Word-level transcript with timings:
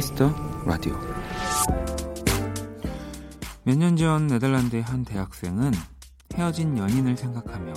키스 0.00 0.20
더 0.20 0.32
라디오 0.64 0.98
몇 3.64 3.76
년 3.76 3.98
전 3.98 4.28
네덜란드의 4.28 4.82
한 4.82 5.04
대학생은 5.04 5.72
헤어진 6.32 6.78
연인을 6.78 7.18
생각하며 7.18 7.74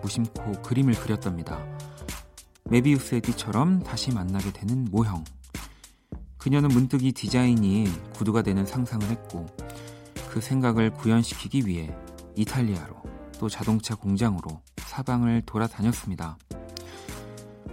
무심코 0.00 0.62
그림을 0.62 0.94
그렸답니다. 0.94 1.58
메비우스의 2.70 3.22
띠처럼 3.22 3.82
다시 3.82 4.12
만나게 4.12 4.52
되는 4.52 4.86
모형. 4.92 5.24
그녀는 6.38 6.68
문득 6.68 7.02
이 7.02 7.10
디자인이 7.10 7.88
구두가 8.14 8.42
되는 8.42 8.64
상상을 8.64 9.08
했고 9.08 9.44
그 10.30 10.40
생각을 10.40 10.92
구현시키기 10.92 11.66
위해 11.66 11.92
이탈리아로 12.36 12.94
또 13.40 13.48
자동차 13.48 13.96
공장으로 13.96 14.60
사방을 14.76 15.42
돌아다녔습니다. 15.44 16.38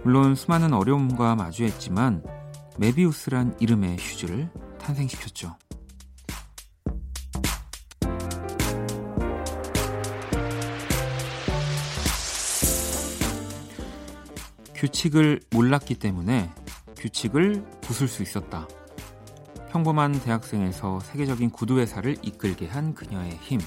물론 0.02 0.34
수많은 0.34 0.72
어려움과 0.72 1.36
마주했지만 1.36 2.31
메비우스란 2.78 3.56
이름의 3.60 3.98
슈즈를 3.98 4.50
탄생시켰죠. 4.78 5.56
규칙을 14.74 15.40
몰랐기 15.50 15.94
때문에 15.94 16.50
규칙을 16.96 17.64
부술 17.82 18.08
수 18.08 18.22
있었다. 18.22 18.66
평범한 19.70 20.12
대학생에서 20.20 21.00
세계적인 21.00 21.50
구두회사를 21.50 22.16
이끌게 22.22 22.66
한 22.66 22.94
그녀의 22.94 23.38
힘. 23.42 23.60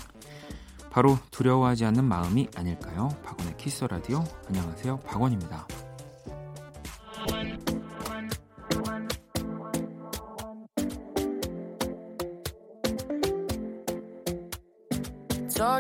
바로 0.92 1.18
두려워하지 1.32 1.86
않는 1.86 2.04
마음이 2.04 2.50
아닐까요? 2.56 3.10
박원의 3.24 3.58
키스 3.58 3.86
라디오. 3.86 4.24
안녕하세요. 4.48 5.00
박원입니다. 5.00 5.68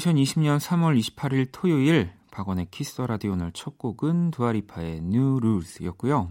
2020년 0.00 0.58
3월 0.58 0.98
28일 0.98 1.48
토요일 1.52 2.10
박원의 2.30 2.68
키스 2.70 3.02
라디오 3.02 3.32
오늘 3.32 3.52
첫 3.52 3.76
곡은 3.76 4.30
두아리파의 4.30 4.98
New 4.98 5.36
Rules였고요. 5.36 6.30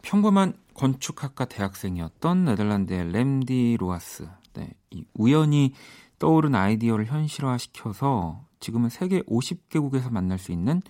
평범한 0.00 0.54
건축학과 0.72 1.44
대학생이었던 1.44 2.44
네덜란드의 2.46 3.12
렘 3.12 3.50
디 3.50 3.76
쿨하스. 3.78 4.28
네, 4.54 4.70
이 4.90 5.04
우연히 5.12 5.74
떠오른 6.18 6.54
아이디어를 6.54 7.06
현실화시켜서 7.06 8.42
지금은 8.58 8.88
세계 8.88 9.20
50개국에서 9.22 10.10
만날 10.10 10.38
수 10.38 10.50
있는 10.50 10.80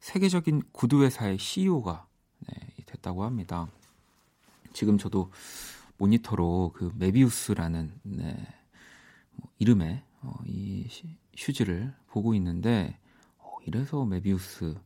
세계적인 0.00 0.62
구두회사의 0.72 1.38
CEO가 1.38 2.06
네, 2.40 2.54
됐다고 2.84 3.24
합니다. 3.24 3.66
지금 4.74 4.98
저도 4.98 5.30
모니터로 5.96 6.72
그 6.74 6.92
메비우스라는 6.96 7.92
네, 8.02 8.46
뭐 9.36 9.50
이름의 9.58 10.02
어, 10.22 10.34
이 10.46 10.86
슈즈를 11.36 11.94
보고 12.08 12.34
있는데 12.34 12.98
어, 13.38 13.56
이래서 13.66 14.04
메비우스군요. 14.04 14.80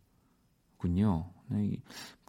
네, 1.48 1.76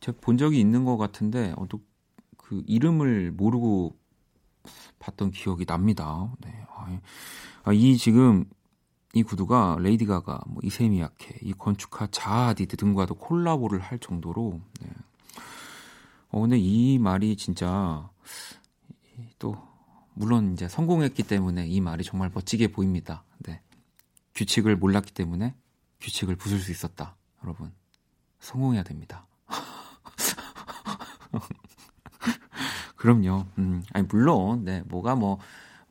제가 0.01 0.17
본 0.21 0.37
적이 0.37 0.59
있는 0.59 0.85
것 0.85 0.97
같은데 0.97 1.53
어, 1.57 1.67
또 1.67 2.16
그 2.16 2.63
이름을 2.67 3.31
모르고 3.31 3.95
봤던 4.99 5.31
기억이 5.31 5.65
납니다. 5.65 6.33
네, 6.39 6.65
아, 7.63 7.73
이 7.73 7.97
지금 7.97 8.45
이 9.13 9.21
구두가 9.21 9.77
레이디 9.79 10.05
가가, 10.05 10.41
뭐 10.47 10.59
이세이 10.63 10.91
미야케, 10.91 11.39
이 11.43 11.53
건축가 11.53 12.07
자하 12.07 12.33
하디드 12.33 12.77
등과도 12.77 13.15
콜라보를 13.15 13.79
할 13.79 13.99
정도로 13.99 14.59
네. 14.81 14.89
어 16.29 16.41
근데 16.41 16.57
이 16.57 16.97
말이 16.97 17.35
진짜 17.37 18.09
또 19.37 19.55
물론 20.13 20.53
이제 20.53 20.68
성공했기 20.68 21.24
때문에 21.24 21.68
이 21.68 21.81
말이 21.81 22.03
정말 22.03 22.29
멋지게 22.34 22.72
보입니다. 22.72 23.24
네. 23.40 23.62
규칙을 24.35 24.78
몰랐기 24.78 25.13
때문에 25.13 25.56
규칙을 26.01 26.35
부술 26.35 26.59
수 26.59 26.72
있었다. 26.72 27.16
여러분. 27.44 27.72
성공해야 28.40 28.84
됩니다. 28.84 29.25
그럼요. 32.96 33.46
음, 33.57 33.84
아니 33.94 34.06
물론 34.07 34.63
네, 34.66 34.81
뭐가 34.85 35.16
뭐 35.16 35.40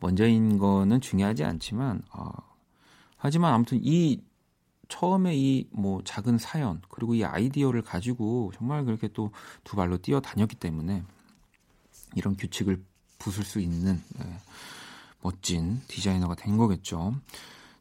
먼저인 0.01 0.59
거는 0.59 1.01
중요하지 1.01 1.45
않지만 1.45 2.03
어, 2.13 2.31
하지만 3.17 3.55
아무튼 3.55 3.81
이 3.83 4.21
처음에 4.89 5.35
이 5.37 5.67
뭐 5.73 6.03
작은 6.05 6.39
사연 6.39 6.81
그리고 6.89 7.15
이 7.15 7.25
아이디어를 7.25 7.83
가지고 7.83 8.53
정말 8.55 8.85
그렇게 8.85 9.09
또 9.09 9.31
두 9.65 9.77
발로 9.77 9.99
뛰어 9.99 10.21
다녔기 10.21 10.57
때문에 10.57 11.03
이런 12.15 12.37
규칙을 12.37 12.83
부술 13.23 13.45
수 13.45 13.61
있는 13.61 14.03
네, 14.19 14.39
멋진 15.23 15.81
디자이너가 15.87 16.35
된 16.35 16.57
거겠죠. 16.57 17.15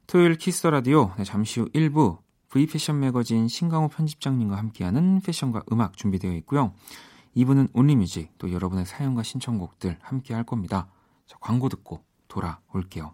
토요일 0.06 0.35
키스 0.38 0.68
라디오 0.68 1.12
네, 1.18 1.24
잠시 1.24 1.59
후 1.59 1.69
1부 1.69 2.19
V 2.50 2.68
패션 2.68 3.00
매거진 3.00 3.47
신강호 3.47 3.88
편집장님과 3.88 4.57
함께하는 4.57 5.22
패션과 5.22 5.63
음악 5.72 5.97
준비되어 5.97 6.34
있고요. 6.38 6.74
2부는 7.35 7.69
Only 7.73 8.02
Music 8.02 8.38
또 8.38 8.52
여러분의 8.52 8.85
사연과 8.85 9.24
신청곡들 9.24 9.97
함께 10.02 10.34
할 10.34 10.44
겁니다. 10.44 10.88
자, 11.25 11.38
광고 11.40 11.69
듣고 11.69 12.03
돌아올게요. 12.28 13.13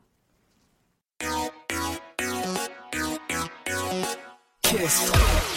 키스. 4.64 5.57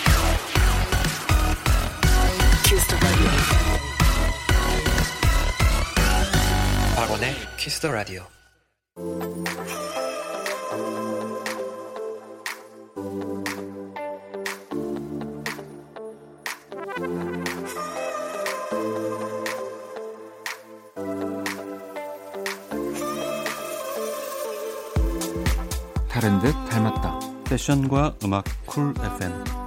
박원의 7.00 7.33
키스 7.56 7.81
더 7.81 7.91
라디오. 7.91 8.27
다른 26.10 26.39
듯 26.41 26.53
닮았다. 26.69 27.19
패션과 27.49 28.16
음악 28.25 28.44
쿨 28.66 28.93
FM. 28.99 29.59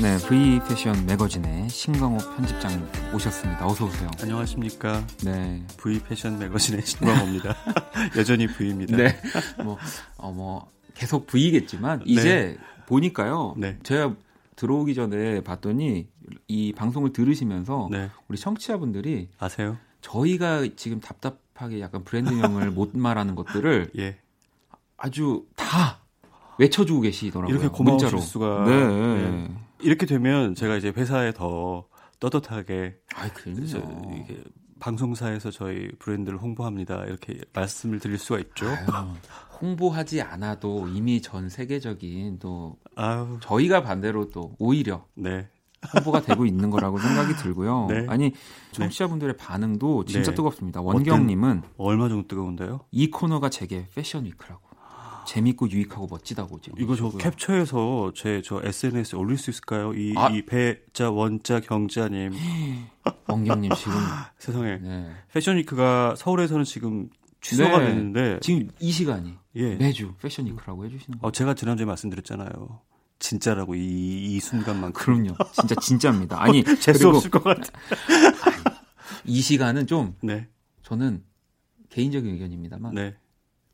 네, 0.00 0.16
V 0.28 0.60
패션 0.68 1.06
매거진의 1.06 1.68
신광호 1.68 2.18
편집장님 2.18 2.86
오셨습니다. 3.12 3.66
어서 3.66 3.86
오세요. 3.86 4.08
안녕하십니까? 4.22 5.04
네, 5.24 5.66
V 5.76 5.98
패션 6.00 6.38
매거진의 6.38 6.82
신광호입니다. 6.86 7.56
여전히 8.16 8.46
V입니다. 8.46 8.96
네, 8.96 9.20
뭐, 9.64 9.76
어, 10.16 10.30
뭐 10.30 10.70
계속 10.94 11.26
V겠지만 11.26 12.02
이제 12.06 12.56
네. 12.56 12.64
보니까요. 12.86 13.56
네. 13.56 13.76
제가 13.82 14.14
들어오기 14.54 14.94
전에 14.94 15.42
봤더니 15.42 16.06
이 16.46 16.72
방송을 16.74 17.12
들으시면서 17.12 17.88
네. 17.90 18.08
우리 18.28 18.38
청취자분들이 18.38 19.30
아세요? 19.40 19.78
저희가 20.00 20.64
지금 20.76 21.00
답답하게 21.00 21.80
약간 21.80 22.04
브랜드명을 22.04 22.70
못 22.70 22.96
말하는 22.96 23.34
것들을 23.34 23.90
예. 23.98 24.16
아주 24.96 25.44
다 25.56 25.98
외쳐주고 26.58 27.00
계시더라고요. 27.02 27.54
이렇게 27.54 27.68
고마우실 27.68 28.06
문자로. 28.06 28.20
수가. 28.22 28.64
네. 28.64 28.72
예. 28.72 29.48
이렇게 29.80 30.06
되면 30.06 30.54
제가 30.54 30.76
이제 30.76 30.92
회사에 30.94 31.32
더 31.32 31.86
떳떳하게 32.20 32.96
아이. 33.14 33.30
이게 33.46 34.42
방송사에서 34.80 35.50
저희 35.50 35.88
브랜드를 35.98 36.38
홍보합니다. 36.38 37.04
이렇게 37.04 37.38
말씀을 37.52 37.98
드릴 38.00 38.18
수가 38.18 38.40
있죠. 38.40 38.66
아유, 38.68 39.06
홍보하지 39.60 40.22
않아도 40.22 40.88
이미 40.88 41.20
전 41.20 41.48
세계적인 41.48 42.38
또 42.38 42.76
아유, 42.96 43.38
저희가 43.40 43.82
반대로 43.82 44.30
또 44.30 44.54
오히려 44.58 45.04
네. 45.14 45.48
홍보가 45.94 46.22
되고 46.22 46.44
있는 46.44 46.70
거라고 46.70 46.98
생각이 46.98 47.34
들고요. 47.34 47.86
네. 47.88 48.06
아니 48.08 48.32
청취자분들의 48.72 49.36
반응도 49.36 50.04
진짜 50.04 50.30
네. 50.30 50.34
뜨겁습니다. 50.34 50.80
원경님은 50.80 51.62
얼마 51.76 52.08
정도 52.08 52.26
뜨거운데요? 52.26 52.80
이 52.90 53.10
코너가 53.10 53.48
제게 53.48 53.88
패션 53.94 54.24
위크라고. 54.24 54.67
재밌고 55.28 55.70
유익하고 55.70 56.06
멋지다고 56.10 56.58
지금. 56.60 56.80
이거 56.80 56.96
저 56.96 57.06
하시고요. 57.06 57.22
캡처해서 57.22 58.12
제 58.14 58.40
저 58.42 58.60
SNS에 58.64 59.18
올릴 59.18 59.36
수 59.36 59.50
있을까요? 59.50 59.92
이, 59.92 60.14
아. 60.16 60.30
이 60.30 60.44
배자 60.46 61.10
원자 61.10 61.60
경자님 61.60 62.32
원경님 63.28 63.72
지금 63.74 63.92
세상에 64.38 64.78
네. 64.78 65.10
패션위크가 65.32 66.14
서울에서는 66.16 66.64
지금 66.64 67.10
취소가 67.42 67.78
네. 67.78 67.86
됐는데 67.88 68.38
지금 68.40 68.68
이 68.80 68.90
시간이 68.90 69.34
예. 69.56 69.74
매주 69.76 70.14
패션위크라고 70.14 70.86
해주시는 70.86 71.18
거. 71.18 71.28
어, 71.28 71.30
제가 71.30 71.54
지난주에 71.54 71.84
말씀드렸잖아요. 71.84 72.80
진짜라고 73.18 73.74
이, 73.74 73.80
이 73.80 74.40
순간만큼 74.40 74.92
그럼요. 74.92 75.36
진짜 75.52 75.74
진짜입니다. 75.82 76.40
아니 76.42 76.64
재수 76.64 77.00
그리고 77.00 77.16
없을 77.16 77.30
것 77.30 77.42
같아. 77.44 77.62
이 79.26 79.40
시간은 79.42 79.86
좀 79.86 80.14
네, 80.22 80.48
저는 80.82 81.22
개인적인 81.90 82.32
의견입니다만 82.32 82.94
네. 82.94 83.14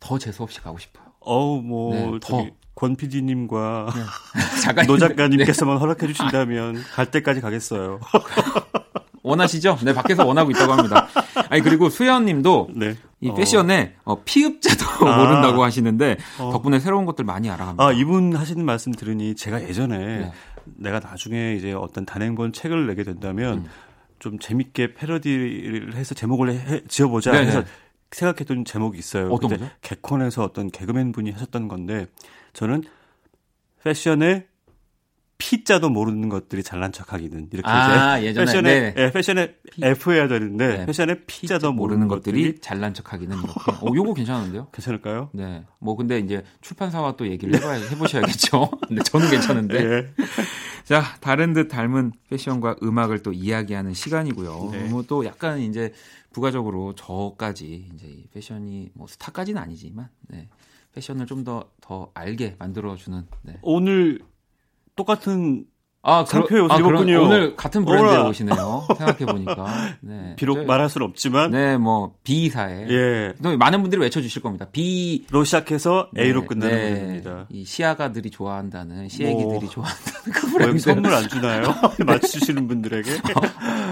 더 0.01 0.19
재수 0.19 0.43
없이 0.43 0.61
가고 0.61 0.79
싶어요. 0.79 1.04
어우 1.25 1.63
뭐 1.63 2.19
네. 2.21 2.53
권 2.75 2.97
PD님과 2.97 3.89
작가님 4.63 4.87
노 4.89 4.99
작가님께서만 4.99 5.79
허락해 5.79 6.07
주신다면 6.07 6.83
갈 6.95 7.11
때까지 7.11 7.41
가겠어요. 7.41 8.01
원하시죠? 9.23 9.79
네 9.83 9.95
밖에서 9.95 10.27
원하고 10.27 10.51
있다고 10.51 10.73
합니다. 10.75 11.09
아니 11.49 11.63
그리고 11.63 11.89
수현님도 11.89 12.71
네. 12.75 12.95
이 13.21 13.31
어. 13.31 13.35
패션에 13.35 13.95
어, 14.05 14.23
피읍자도 14.23 15.09
아. 15.09 15.17
모른다고 15.17 15.65
하시는데 15.65 16.19
어. 16.39 16.51
덕분에 16.53 16.79
새로운 16.79 17.07
것들 17.07 17.25
많이 17.25 17.49
알아갑니다. 17.49 17.83
아 17.83 17.93
이분 17.93 18.37
하시는 18.37 18.63
말씀 18.65 18.93
들으니 18.93 19.35
제가 19.35 19.63
예전에 19.63 19.99
네. 19.99 20.33
내가 20.65 21.01
나중에 21.01 21.55
이제 21.55 21.73
어떤 21.73 22.05
단행본 22.05 22.53
책을 22.53 22.87
내게 22.87 23.03
된다면 23.03 23.59
음. 23.59 23.67
좀 24.19 24.39
재밌게 24.39 24.95
패러디를 24.95 25.95
해서 25.95 26.15
제목을 26.15 26.53
해, 26.53 26.81
지어보자 26.89 27.33
네네. 27.33 27.47
해서 27.47 27.65
생각했던 28.15 28.65
제목이 28.65 28.99
있어요. 28.99 29.29
어떤 29.31 29.51
거죠? 29.51 29.69
개콘에서 29.83 30.45
어떤 30.45 30.71
개그맨 30.71 31.13
분이 31.13 31.31
하셨던 31.33 31.69
건데 31.69 32.07
저는 32.53 32.83
패션에 33.83 34.47
P자도 35.37 35.91
모르는 35.91 36.29
것들이 36.29 36.63
잘난 36.63 36.93
척하기는 36.93 37.49
이렇게 37.53 37.69
아, 37.69 38.19
이제 38.19 38.29
예전에, 38.29 38.45
패션에 38.47 38.63
네. 38.63 38.95
예, 38.97 39.11
패션에 39.11 39.55
F 39.83 40.13
해야 40.13 40.29
되는데 40.29 40.79
네. 40.79 40.87
패션에 40.87 41.25
P자도 41.27 41.73
모르는 41.73 42.07
모르는 42.07 42.09
것들이 42.09 42.43
것들이 42.45 42.61
잘난 42.61 42.95
척하기는 42.95 43.37
이렇게. 43.37 43.73
어, 43.73 43.93
요거 43.95 44.15
괜찮은데요? 44.15 44.69
괜찮을까요? 44.73 45.31
네. 45.33 45.65
뭐 45.81 45.97
근데 45.97 46.19
이제 46.21 46.45
출판사와 46.61 47.17
또 47.17 47.27
얘기를 47.27 47.55
해봐야 47.55 47.75
해보셔야겠죠. 47.75 48.71
근데 48.89 49.03
저는 49.03 49.31
괜찮은데. 49.31 49.85
예. 49.85 50.11
자, 50.85 51.03
다른 51.21 51.55
듯 51.55 51.69
닮은 51.69 52.13
패션과 52.29 52.77
음악을 52.83 53.23
또 53.23 53.33
이야기하는 53.33 53.95
시간이고요. 53.95 54.69
네. 54.71 54.89
뭐또 54.89 55.25
약간 55.25 55.61
이제 55.61 55.93
부가적으로 56.31 56.95
저까지 56.95 57.89
이제 57.95 58.07
이 58.07 58.27
패션이 58.29 58.91
뭐 58.93 59.07
스타까지는 59.07 59.61
아니지만 59.61 60.11
네. 60.29 60.49
패션을 60.93 61.27
좀 61.27 61.43
더더 61.43 62.11
알게 62.13 62.57
만들어 62.59 62.97
주는. 62.97 63.27
네. 63.43 63.59
오늘 63.63 64.21
똑같은 64.95 65.67
아, 66.07 66.25
상표에 66.27 66.61
그러- 66.61 66.65
오셨군요. 66.67 67.05
그럼 67.07 67.27
오늘 67.27 67.57
같은 67.57 67.85
브랜드에 67.85 68.11
어머나. 68.11 68.29
오시네요. 68.29 68.85
생각해 68.99 69.27
보니까. 69.27 69.67
네. 70.03 70.35
비록 70.37 70.55
저희- 70.57 70.67
말할 70.67 70.89
수는 70.91 71.07
없지만 71.07 71.51
네, 71.51 71.79
뭐 71.79 72.15
B사에 72.25 72.87
예. 72.91 73.33
또 73.43 73.57
많은 73.57 73.81
분들이 73.81 74.01
외쳐주실 74.03 74.43
겁니다. 74.43 74.67
B 74.71 75.25
로 75.31 75.45
시작해서 75.45 76.11
A로 76.19 76.43
네, 76.43 76.47
끝나는 76.47 76.75
네. 76.77 77.01
분입니다. 77.01 77.47
이 77.51 77.65
시아가들이 77.65 78.31
좋아한다는 78.31 79.09
시애기들이 79.09 79.45
뭐. 79.61 79.69
좋아한다는 79.71 80.21
그뭐 80.33 80.53
브랜드. 80.53 80.79
선물 80.79 81.15
안 81.15 81.29
주나요? 81.29 81.75
맞추시는 82.05 82.69
분들에게? 82.69 83.11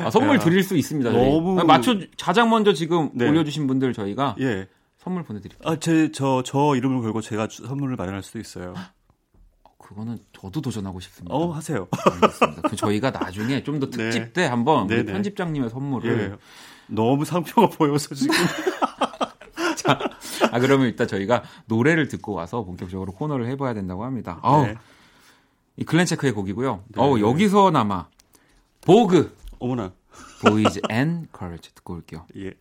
아, 0.04 0.10
선물 0.10 0.36
야. 0.36 0.38
드릴 0.40 0.62
수 0.62 0.76
있습니다. 0.76 1.10
저희. 1.12 1.30
너무- 1.30 1.58
아, 1.60 1.64
맞춰 1.64 1.96
가장 2.20 2.50
먼저 2.50 2.72
지금 2.74 3.10
네. 3.14 3.28
올려주신 3.28 3.66
분들 3.66 3.92
저희가 3.94 4.36
예. 4.40 4.66
선물 4.98 5.24
보내드릴게요. 5.24 5.68
아, 5.68 5.76
제, 5.80 6.12
저, 6.12 6.42
저 6.44 6.74
이름을 6.76 7.00
걸고 7.02 7.22
제가 7.22 7.48
주- 7.48 7.66
선물을 7.66 7.96
마련할 7.96 8.22
수도 8.22 8.38
있어요. 8.38 8.74
그거는 9.82 10.19
저도 10.32 10.61
도전하고 10.62 11.00
싶습니다. 11.00 11.34
어, 11.34 11.50
하세요. 11.50 11.87
알겠습니다. 11.93 12.62
그 12.69 12.76
저희가 12.76 13.11
나중에 13.11 13.62
좀 13.62 13.81
더 13.81 13.90
특집 13.90 14.20
네. 14.23 14.32
때 14.32 14.44
한번 14.46 14.84
우리 14.87 14.96
네네. 14.96 15.12
편집장님의 15.12 15.70
선물을 15.70 16.31
예. 16.32 16.37
너무 16.94 17.25
상표가 17.25 17.69
보여서 17.69 18.14
지금. 18.14 18.34
자, 19.76 19.99
아 20.52 20.61
그러면 20.61 20.87
일단 20.87 21.08
저희가 21.08 21.43
노래를 21.67 22.08
듣고 22.08 22.32
와서 22.32 22.62
본격적으로 22.64 23.12
코너를 23.12 23.46
해봐야 23.49 23.75
된다고 23.75 24.05
합니다. 24.05 24.38
어우, 24.43 24.67
네. 24.67 24.76
이 25.76 25.84
클랜체크의 25.84 26.32
곡이고요. 26.32 26.84
네. 26.88 27.02
어 27.02 27.19
여기서나마 27.20 28.06
보그 28.82 29.37
어머나. 29.58 29.93
보이즈 30.43 30.81
앤 30.90 31.26
걸즈 31.32 31.70
듣고 31.73 31.94
올게요. 31.94 32.26
예. 32.37 32.52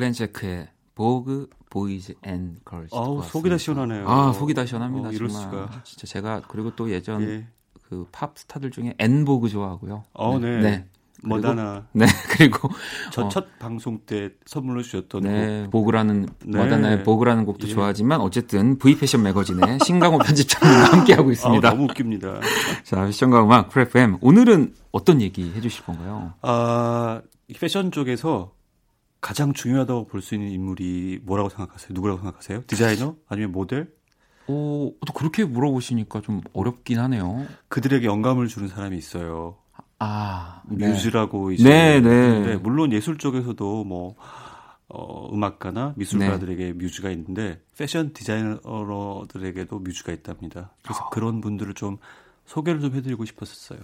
클랜체크의 0.00 0.68
보그 0.94 1.48
보이즈 1.70 2.14
앤. 2.22 2.56
듣고 2.64 2.86
아우. 2.96 3.22
속이 3.22 3.48
다 3.50 3.56
시원하네요. 3.58 4.08
아 4.08 4.32
속이 4.32 4.54
다 4.54 4.64
시원합니다. 4.66 5.08
어, 5.08 5.12
이럴 5.12 5.28
정말. 5.28 5.44
수가. 5.68 5.82
진짜 5.84 6.06
제가 6.06 6.42
그리고 6.48 6.74
또 6.76 6.90
예전 6.90 7.22
예. 7.22 7.46
그팝 7.88 8.36
스타들 8.38 8.70
중에 8.70 8.94
앤보그 8.98 9.48
좋아하고요. 9.48 10.04
어, 10.12 10.38
네. 10.38 10.60
그리고- 10.60 10.84
머다나. 11.22 11.86
네 11.92 12.06
그리고 12.30 12.68
저 13.10 13.24
어. 13.24 13.28
첫 13.30 13.58
방송 13.58 13.98
때 14.06 14.30
선물로 14.44 14.82
주셨던 14.82 15.22
네, 15.22 15.66
보그라는 15.70 16.26
네. 16.44 16.58
머다나의 16.58 17.02
보그라는 17.04 17.46
곡도 17.46 17.66
예. 17.68 17.72
좋아하지만 17.72 18.20
어쨌든 18.20 18.78
V 18.78 18.98
패션 18.98 19.22
매거진의 19.22 19.78
신강호 19.84 20.18
편집장님과 20.18 20.92
함께 20.92 21.12
하고 21.14 21.24
곡. 21.24 21.28
아우, 21.28 21.32
있습니다. 21.32 21.70
너무 21.70 21.84
웃깁니다. 21.84 22.40
자, 22.84 23.04
패션과 23.06 23.42
음악 23.44 23.70
프레프엠 23.70 24.18
오늘은 24.20 24.74
어떤 24.92 25.20
얘기 25.22 25.50
해주실 25.54 25.84
건가요? 25.84 26.34
아, 26.42 27.22
이 27.48 27.54
패션 27.54 27.90
쪽에서 27.92 28.52
가장 29.26 29.52
중요하다고 29.52 30.06
볼 30.06 30.22
수 30.22 30.36
있는 30.36 30.52
인물이 30.52 31.18
뭐라고 31.24 31.48
생각하세요? 31.48 31.90
누구라고 31.94 32.20
생각하세요? 32.20 32.62
디자이너? 32.68 33.16
아니면 33.28 33.50
모델? 33.50 33.92
오, 34.46 34.94
또 35.04 35.12
그렇게 35.12 35.44
물어보시니까 35.44 36.20
좀 36.20 36.42
어렵긴 36.52 37.00
하네요. 37.00 37.44
그들에게 37.66 38.06
영감을 38.06 38.46
주는 38.46 38.68
사람이 38.68 38.96
있어요. 38.96 39.56
아, 39.98 40.62
네. 40.68 40.86
뮤즈라고 40.88 41.50
이제 41.50 41.68
네, 41.68 42.00
네. 42.00 42.54
물론 42.54 42.92
예술 42.92 43.18
쪽에서도 43.18 43.82
뭐 43.82 44.14
어, 44.86 45.34
음악가나 45.34 45.94
미술가들에게 45.96 46.74
뮤즈가 46.74 47.10
있는데 47.10 47.60
패션 47.76 48.12
디자이너들에게도 48.12 49.80
뮤즈가 49.80 50.12
있답니다. 50.12 50.70
그래서 50.84 51.02
아. 51.02 51.08
그런 51.08 51.40
분들을 51.40 51.74
좀 51.74 51.98
소개를 52.44 52.80
좀 52.80 52.94
해드리고 52.94 53.24
싶었었어요. 53.24 53.80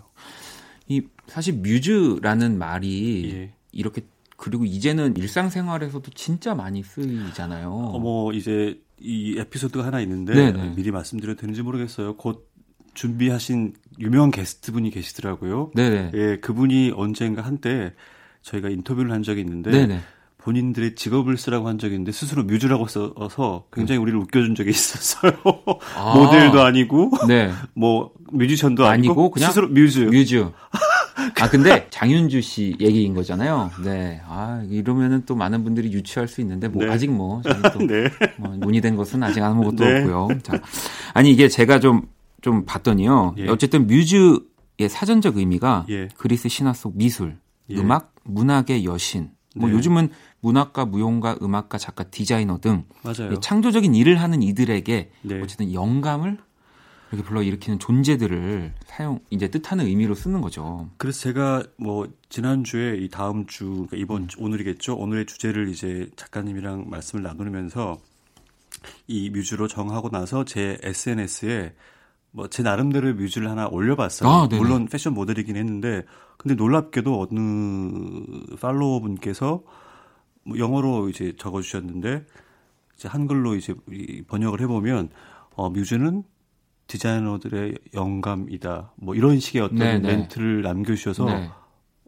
이 0.87 1.03
사실 1.27 1.55
뮤즈라는 1.55 2.59
말이 2.59 3.33
예. 3.35 3.55
이렇게 3.73 4.03
그리고 4.43 4.65
이제는 4.65 5.17
일상생활에서도 5.17 6.11
진짜 6.17 6.53
많이 6.57 6.83
쓰이잖아요. 6.83 7.71
어, 7.71 7.99
뭐 8.01 8.33
이제 8.33 8.77
이 8.99 9.37
에피소드가 9.39 9.87
하나 9.87 10.01
있는데 10.01 10.35
네네. 10.35 10.75
미리 10.75 10.91
말씀드려도 10.91 11.41
되는지 11.41 11.63
모르겠어요. 11.63 12.17
곧 12.17 12.51
준비하신 12.95 13.75
유명한 14.01 14.33
게스트 14.33 14.73
분이 14.73 14.91
계시더라고요. 14.91 15.71
네네. 15.77 16.11
예, 16.15 16.39
그분이 16.41 16.93
언젠가 16.97 17.43
한때 17.43 17.95
저희가 18.43 18.69
인터뷰를 18.69 19.13
한 19.13 19.23
적이 19.23 19.43
있는데 19.43 19.71
네네. 19.71 20.01
본인들의 20.39 20.97
직업을 20.97 21.39
쓰라고 21.39 21.69
한 21.69 21.79
적이 21.79 21.95
있는데 21.95 22.11
스스로 22.11 22.43
뮤즈라고 22.43 22.89
써서 22.89 23.67
굉장히 23.73 24.01
우리를 24.01 24.19
웃겨준 24.19 24.57
적이 24.57 24.71
있었어요. 24.75 25.35
아. 25.97 26.15
모델도 26.17 26.61
아니고 26.61 27.13
네. 27.29 27.53
뭐 27.75 28.11
뮤지션도 28.33 28.87
아니고, 28.87 29.13
아니고 29.13 29.31
그냥 29.31 29.51
스스로 29.51 29.69
뮤즈. 29.69 30.01
뮤즈. 30.01 30.51
아 31.43 31.49
근데 31.51 31.89
장윤주 31.91 32.41
씨 32.41 32.77
얘기인 32.79 33.15
거잖아요. 33.15 33.73
네. 33.83 34.21
아 34.27 34.65
이러면은 34.71 35.25
또 35.27 35.35
많은 35.35 35.65
분들이 35.65 35.93
유추할 35.93 36.29
수 36.29 36.41
있는데 36.41 36.69
뭐 36.69 36.85
네. 36.85 36.91
아직 36.93 37.11
뭐 37.11 37.43
또 37.75 37.81
네. 37.81 38.09
뭐 38.39 38.55
논의된 38.57 38.95
것은 38.95 39.23
아직 39.25 39.43
아무것도 39.43 39.85
네. 39.85 39.99
없고요. 39.99 40.29
자, 40.43 40.61
아니 41.15 41.33
이게 41.33 41.49
제가 41.49 41.81
좀좀 41.81 42.65
봤더니요. 42.65 43.35
예. 43.39 43.49
어쨌든 43.49 43.89
뮤즈의 43.89 44.89
사전적 44.89 45.37
의미가 45.37 45.87
예. 45.91 46.09
그리스 46.17 46.49
신화 46.49 46.73
속 46.75 46.97
미술, 46.97 47.39
예. 47.71 47.77
음악, 47.77 48.15
문학의 48.23 48.85
여신. 48.85 49.31
뭐 49.57 49.69
네. 49.69 49.75
요즘은 49.75 50.11
문학가, 50.41 50.85
무용가, 50.87 51.37
음악가, 51.43 51.77
작가, 51.77 52.05
디자이너 52.05 52.59
등 52.59 52.85
맞아요. 53.03 53.33
이 53.33 53.41
창조적인 53.41 53.95
일을 53.95 54.21
하는 54.21 54.43
이들에게 54.43 55.11
네. 55.23 55.41
어쨌든 55.43 55.75
영감을 55.75 56.39
이렇게 57.13 57.29
불러일으키는 57.29 57.79
존재들을 57.79 58.73
사용 58.87 59.21
이제 59.31 59.49
뜻하는 59.49 59.87
의미로 59.87 60.15
쓰는 60.15 60.41
거죠. 60.41 60.89
그래서 60.97 61.21
제가 61.21 61.63
뭐 61.77 62.09
지난주에 62.31 62.97
이 62.97 63.09
다음 63.11 63.47
주 63.47 63.87
그러니까 63.89 63.97
이번 63.99 64.29
주 64.29 64.41
오늘이겠죠. 64.41 64.97
오늘의 64.97 65.27
주제를 65.27 65.69
이제 65.69 66.09
작가님이랑 66.17 66.89
말씀을 66.89 67.23
나누면서 67.23 67.99
이 69.07 69.29
뮤즈로 69.31 69.69
정하고 69.69 70.09
나서 70.09 70.45
제 70.45 70.79
SNS에 70.83 71.75
뭐 72.31 72.49
제 72.49 72.63
나름대로 72.63 73.13
뮤즈를 73.13 73.51
하나 73.51 73.69
올려봤어요. 73.69 74.29
아. 74.31 74.49
물론 74.51 74.87
패션 74.87 75.13
모델이긴 75.13 75.57
했는데 75.57 76.05
근데 76.39 76.55
놀랍게도 76.55 77.21
어느 77.31 78.57
팔로워 78.57 79.01
분께서 79.01 79.63
뭐 80.45 80.59
영어로 80.59 81.11
이제 81.11 81.35
적어주셨는데 81.39 82.25
이제 82.97 83.09
한글로 83.09 83.55
이제 83.55 83.75
이 83.91 84.23
번역을 84.23 84.63
해보면 84.63 85.11
어, 85.55 85.69
뮤즈는 85.69 86.25
디자이너들의 86.87 87.79
영감이다. 87.95 88.93
뭐 88.97 89.15
이런 89.15 89.41
식의 89.41 89.63
어떤 89.63 89.79
네네. 89.79 90.01
멘트를 90.17 90.63
남겨주셔서 90.63 91.25
네. 91.27 91.51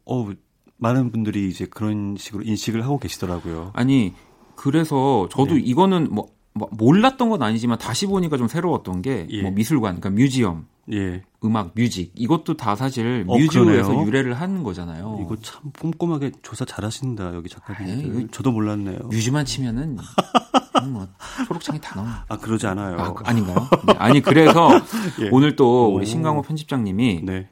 어 0.04 0.30
많은 0.76 1.10
분들이 1.10 1.48
이제 1.48 1.66
그런 1.66 2.16
식으로 2.18 2.42
인식을 2.44 2.82
하고 2.84 2.98
계시더라고요. 2.98 3.70
아니 3.74 4.12
그래서 4.56 5.28
저도 5.30 5.54
네. 5.54 5.60
이거는 5.60 6.08
뭐, 6.10 6.26
뭐 6.52 6.68
몰랐던 6.72 7.30
건 7.30 7.42
아니지만 7.42 7.78
다시 7.78 8.06
보니까 8.06 8.36
좀 8.36 8.48
새로웠던 8.48 9.02
게 9.02 9.26
예. 9.30 9.42
뭐 9.42 9.50
미술관, 9.50 10.00
그러니까 10.00 10.10
뮤지엄, 10.10 10.66
예, 10.92 11.22
음악, 11.44 11.72
뮤직 11.74 12.12
이것도 12.14 12.56
다 12.56 12.76
사실 12.76 13.24
어, 13.26 13.36
뮤즈에서 13.36 13.64
그러네요. 13.64 14.06
유래를 14.06 14.34
하는 14.34 14.62
거잖아요. 14.62 15.20
이거 15.24 15.36
참 15.40 15.72
꼼꼼하게 15.80 16.32
조사 16.42 16.64
잘하신다 16.64 17.34
여기 17.34 17.48
작가님. 17.48 18.28
저도 18.30 18.52
몰랐네요. 18.52 18.98
뮤즈만 19.10 19.44
치면은 19.46 19.96
뭐 20.82 21.06
초록창이 21.46 21.80
다 21.80 21.94
나옵니다. 21.96 22.24
아 22.28 22.36
그러지 22.36 22.66
않아요. 22.66 22.96
아, 22.98 23.12
그- 23.12 23.24
아닌가요? 23.24 23.56
네, 23.86 23.94
아니 23.98 24.20
그래서 24.20 24.68
예. 25.20 25.28
오늘 25.30 25.56
또 25.56 25.94
우리 25.94 26.02
오. 26.02 26.06
신강호 26.06 26.42
편집장님이 26.42 27.20
네, 27.24 27.48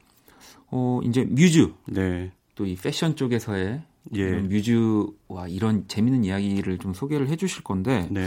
어 0.71 1.01
이제 1.05 1.25
뮤즈 1.25 1.73
네, 1.87 2.33
또 2.55 2.65
이 2.67 2.77
패션 2.77 3.15
쪽에서의 3.17 3.83
예, 4.17 4.21
이런 4.21 4.49
뮤즈와 4.49 5.47
이런 5.49 5.87
재밌는 5.89 6.25
이야기를 6.25 6.79
좀 6.79 6.93
소개를 6.95 7.29
해주실 7.29 7.63
건데 7.63 8.09
네. 8.11 8.27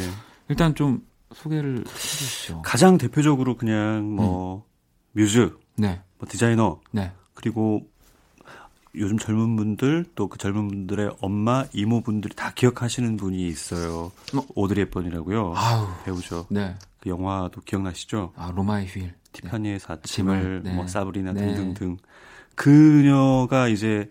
일단 0.50 0.74
좀 0.75 1.06
소개를 1.34 1.80
해주시죠. 1.88 2.62
가장 2.62 2.98
대표적으로 2.98 3.58
그냥 3.58 4.16
뭐 4.16 4.66
뮤즈, 5.12 5.58
네, 5.75 6.02
뭐 6.18 6.28
디자이너 6.30 6.80
네, 6.92 7.12
그리고 7.34 7.82
요즘 8.98 9.18
젊은 9.18 9.56
분들 9.56 10.06
또 10.16 10.28
그 10.28 10.38
젊은 10.38 10.68
분들의 10.68 11.18
엄마 11.22 11.66
이모분들이 11.74 12.36
다 12.36 12.52
기억하시는 12.54 13.18
분이 13.18 13.48
있어요. 13.48 14.12
어? 14.34 14.46
오드리 14.56 14.82
헵번이라고요. 14.82 15.54
배우죠. 16.06 16.48
네, 16.50 16.75
그 17.00 17.10
영화도 17.10 17.62
기억나시죠? 17.62 18.34
아 18.36 18.52
로마의 18.56 18.88
휴일. 18.88 19.14
티파니의 19.32 19.80
사침을, 19.80 20.36
아침을, 20.36 20.62
네. 20.64 20.74
뭐 20.74 20.88
사브리나 20.88 21.34
네. 21.34 21.54
등등등. 21.54 21.98
그녀가 22.56 23.68
이제 23.68 24.10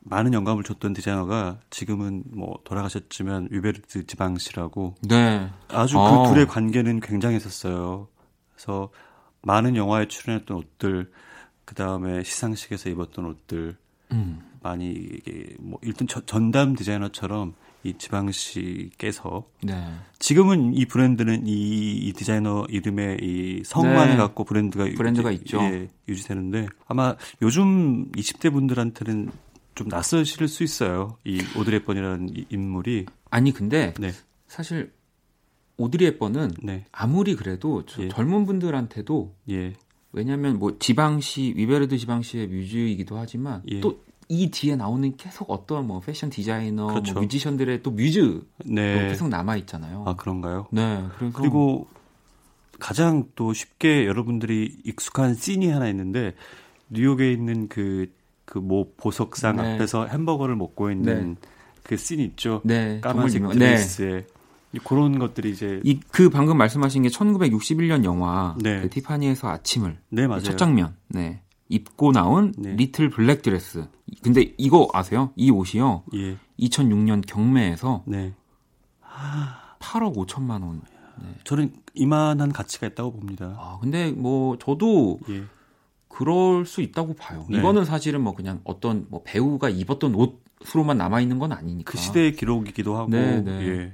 많은 0.00 0.32
영감을 0.32 0.64
줬던 0.64 0.92
디자이너가 0.92 1.60
지금은 1.70 2.24
뭐 2.32 2.58
돌아가셨지만 2.64 3.48
위베르트 3.50 4.06
지방시라고 4.06 4.96
네, 5.02 5.48
아주 5.68 5.98
어. 5.98 6.22
그 6.24 6.30
둘의 6.30 6.46
관계는 6.48 7.00
굉장했었어요. 7.00 8.08
그래서 8.54 8.88
많은 9.42 9.76
영화에 9.76 10.08
출연했던 10.08 10.56
옷들, 10.56 11.10
그 11.64 11.74
다음에 11.74 12.22
시상식에서 12.24 12.88
입었던 12.90 13.24
옷들 13.26 13.76
음, 14.12 14.40
많이 14.62 14.90
이게 14.90 15.54
뭐 15.58 15.78
일단 15.82 16.06
저- 16.08 16.24
전담 16.26 16.74
디자이너처럼 16.74 17.54
이 17.82 17.94
지방시께서 17.96 19.46
네, 19.62 19.74
지금은 20.18 20.74
이 20.74 20.84
브랜드는 20.84 21.46
이, 21.46 21.96
이 21.96 22.12
디자이너 22.12 22.66
이름의 22.68 23.18
이 23.22 23.62
성만 23.64 24.10
네. 24.10 24.16
갖고 24.16 24.44
브랜드가 24.44 24.84
브랜드가 24.96 25.32
유지, 25.32 25.42
있죠. 25.42 25.60
예, 25.62 25.88
유지되는데 26.08 26.66
아마 26.86 27.16
요즘 27.40 28.10
20대 28.12 28.52
분들한테는 28.52 29.30
좀 29.74 29.88
낯서실 29.88 30.46
수 30.48 30.62
있어요. 30.62 31.16
이 31.24 31.40
오드리 31.56 31.76
헵번이라는 31.78 32.28
이 32.36 32.44
인물이 32.50 33.06
아니 33.30 33.52
근데 33.52 33.94
네, 33.98 34.12
사실 34.46 34.92
오드리 35.78 36.04
헵번은 36.04 36.50
네, 36.62 36.84
아무리 36.92 37.34
그래도 37.34 37.86
저 37.86 38.02
예. 38.02 38.08
젊은 38.08 38.44
분들한테도 38.44 39.34
예, 39.48 39.72
왜냐하면 40.12 40.58
뭐 40.58 40.76
지방시 40.78 41.54
위베르 41.56 41.84
드 41.84 41.96
지방시의 41.98 42.48
뮤즈이기도 42.48 43.16
하지만 43.16 43.62
예. 43.68 43.80
또 43.80 44.32
이 44.32 44.50
뒤에 44.50 44.76
나오는 44.76 45.16
계속 45.16 45.50
어떤 45.50 45.86
뭐 45.86 46.00
패션 46.00 46.30
디자이너, 46.30 46.88
그렇죠. 46.88 47.14
뭐 47.14 47.22
뮤지션들의 47.22 47.82
또 47.82 47.90
뮤즈 47.92 48.42
네. 48.64 49.08
계속 49.08 49.28
남아 49.28 49.56
있잖아요. 49.58 50.04
아 50.06 50.16
그런가요? 50.16 50.66
네, 50.72 51.04
그래서 51.16 51.38
그리고 51.38 51.86
가장 52.78 53.24
또 53.36 53.52
쉽게 53.52 54.06
여러분들이 54.06 54.78
익숙한 54.84 55.34
씬이 55.34 55.68
하나 55.68 55.88
있는데 55.90 56.34
뉴욕에 56.88 57.30
있는 57.30 57.68
그 57.68 58.15
그 58.15 58.62
모 58.62 58.94
보석상 58.96 59.56
네. 59.56 59.74
앞에서 59.74 60.06
햄버거를 60.06 60.56
먹고 60.56 60.90
있는 60.90 61.36
그 61.84 61.99
씬 61.99 62.18
있죠. 62.20 62.62
네, 62.64 62.98
까만색 63.00 63.42
유명- 63.42 63.52
네. 63.52 63.58
드레스에 63.76 64.26
그런 64.84 65.18
것들이 65.18 65.50
이제 65.50 65.80
이 65.84 65.98
그 66.12 66.30
방금 66.30 66.56
말씀하신 66.58 67.02
게 67.02 67.08
1961년 67.08 68.04
영화 68.04 68.54
네. 68.60 68.80
그 68.82 68.90
티파니에서 68.90 69.48
아침을 69.48 69.98
네 70.10 70.26
맞아요. 70.26 70.42
첫 70.42 70.56
장면. 70.56 70.94
네. 71.08 71.42
입고 71.68 72.12
나온 72.12 72.52
네. 72.58 72.74
little 72.74 73.10
black 73.10 73.42
dress. 73.42 73.86
근데 74.22 74.54
이거 74.58 74.88
아세요? 74.92 75.32
이 75.36 75.50
옷이요. 75.50 76.02
예, 76.14 76.36
2006년 76.58 77.24
경매에서 77.26 78.02
네. 78.06 78.34
8억 79.80 80.14
5천만 80.16 80.62
원. 80.62 80.82
저는 81.44 81.72
이만한 81.94 82.52
가치가 82.52 82.86
있다고 82.86 83.12
봅니다. 83.12 83.54
아, 83.58 83.78
근데 83.80 84.10
뭐 84.10 84.56
저도 84.58 85.18
예, 85.28 85.42
그럴 86.08 86.64
수 86.66 86.80
있다고 86.80 87.14
봐요. 87.14 87.46
네. 87.50 87.58
이거는 87.58 87.84
사실은 87.84 88.22
뭐 88.22 88.34
그냥 88.34 88.60
어떤 88.64 89.06
뭐 89.10 89.22
배우가 89.24 89.68
입었던 89.68 90.14
옷으로만 90.14 90.96
남아 90.96 91.20
있는 91.20 91.38
건 91.38 91.52
아니니까. 91.52 91.92
그 91.92 91.98
시대의 91.98 92.34
기록이기도 92.36 92.96
하고, 92.96 93.10
네, 93.10 93.40
네. 93.42 93.68
예. 93.68 93.92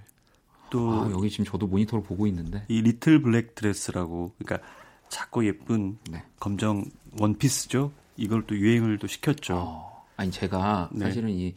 또 0.71 0.91
아, 0.91 1.11
여기 1.11 1.31
지금 1.31 1.45
저도 1.45 1.67
모니터로 1.67 2.03
보고 2.03 2.27
있는데. 2.27 2.65
이 2.69 2.81
little 2.83 3.23
black 3.23 3.55
dress라고 3.55 4.33
그러니까 4.39 4.67
작고 5.09 5.47
예쁜 5.47 5.99
네. 6.11 6.23
검정 6.41 6.85
원피스죠. 7.21 7.93
이걸 8.17 8.47
또 8.47 8.57
유행을 8.57 8.99
또 8.99 9.07
시켰죠. 9.07 9.55
어, 9.57 10.05
아니 10.17 10.31
제가 10.31 10.91
네. 10.93 11.07
사실은 11.07 11.31
이 11.31 11.55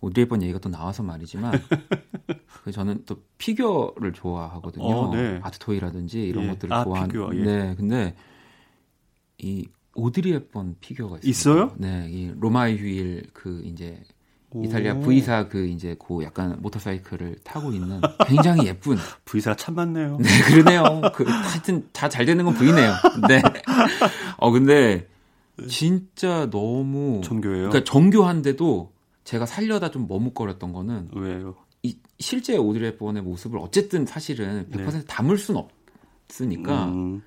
오드리 0.00 0.22
헵번 0.22 0.42
얘기가 0.42 0.58
또 0.58 0.68
나와서 0.68 1.02
말이지만 1.02 1.52
그 2.64 2.72
저는 2.72 3.04
또 3.06 3.22
피규어를 3.38 4.12
좋아하거든요. 4.12 4.84
어, 4.84 5.14
네. 5.14 5.40
art 5.42 5.59
toy라든지 5.59 6.22
이런 6.22 6.44
예. 6.44 6.48
것들을 6.48 6.72
아, 6.72 6.84
좋아하는. 6.84 7.08
피규어, 7.08 7.30
예. 7.34 7.44
네, 7.44 7.74
근데 7.76 8.14
이 9.38 9.66
오드리 9.94 10.32
헵번 10.32 10.76
피규어가 10.80 11.18
있어요. 11.22 11.30
있어요? 11.30 11.74
네, 11.76 12.08
이 12.10 12.32
로마의 12.38 12.78
휴일 12.78 13.26
그 13.32 13.62
이제 13.64 14.02
오. 14.02 14.19
이탈리아 14.64 14.98
V사 15.00 15.48
그 15.48 15.66
이제 15.66 15.96
그 16.04 16.22
약간 16.24 16.56
모터사이클을 16.60 17.36
타고 17.44 17.72
있는 17.72 18.00
굉장히 18.26 18.66
예쁜 18.66 18.96
V사가 19.24 19.54
참 19.56 19.74
많네요. 19.76 20.18
네, 20.18 20.28
그러네요. 20.48 21.02
그, 21.14 21.24
하여튼 21.24 21.88
다 21.92 22.08
잘 22.08 22.24
되는 22.26 22.44
건 22.44 22.54
V네요. 22.54 22.92
네. 23.28 23.42
어, 24.38 24.50
근데 24.50 25.06
진짜 25.68 26.48
너무. 26.50 27.20
정교해요. 27.22 27.68
그러니까 27.68 27.84
정교한데도 27.84 28.92
제가 29.24 29.46
살려다 29.46 29.90
좀 29.90 30.06
머뭇거렸던 30.08 30.72
거는 30.72 31.10
왜요? 31.14 31.54
이 31.82 31.96
실제 32.18 32.56
오드리 32.56 32.84
헵번의 32.84 33.22
모습을 33.22 33.58
어쨌든 33.60 34.04
사실은 34.06 34.66
100% 34.70 35.06
담을 35.06 35.38
수는 35.38 35.62
없으니까 36.28 36.86
음, 36.86 37.22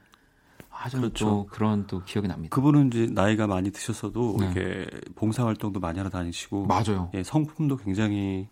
아주 0.75 0.97
그렇죠. 0.97 1.25
또 1.25 1.47
그런 1.49 1.85
또 1.87 2.01
기억이 2.03 2.27
납니다. 2.27 2.53
그분은 2.55 2.87
이제 2.87 3.07
나이가 3.11 3.47
많이 3.47 3.71
드셨어도 3.71 4.37
네. 4.39 4.45
이렇게 4.45 4.85
봉사 5.15 5.45
활동도 5.45 5.79
많이 5.79 5.97
하러 5.99 6.09
다니시고 6.09 6.65
맞아요. 6.65 7.11
예, 7.13 7.23
성품도 7.23 7.77
굉장히 7.77 8.47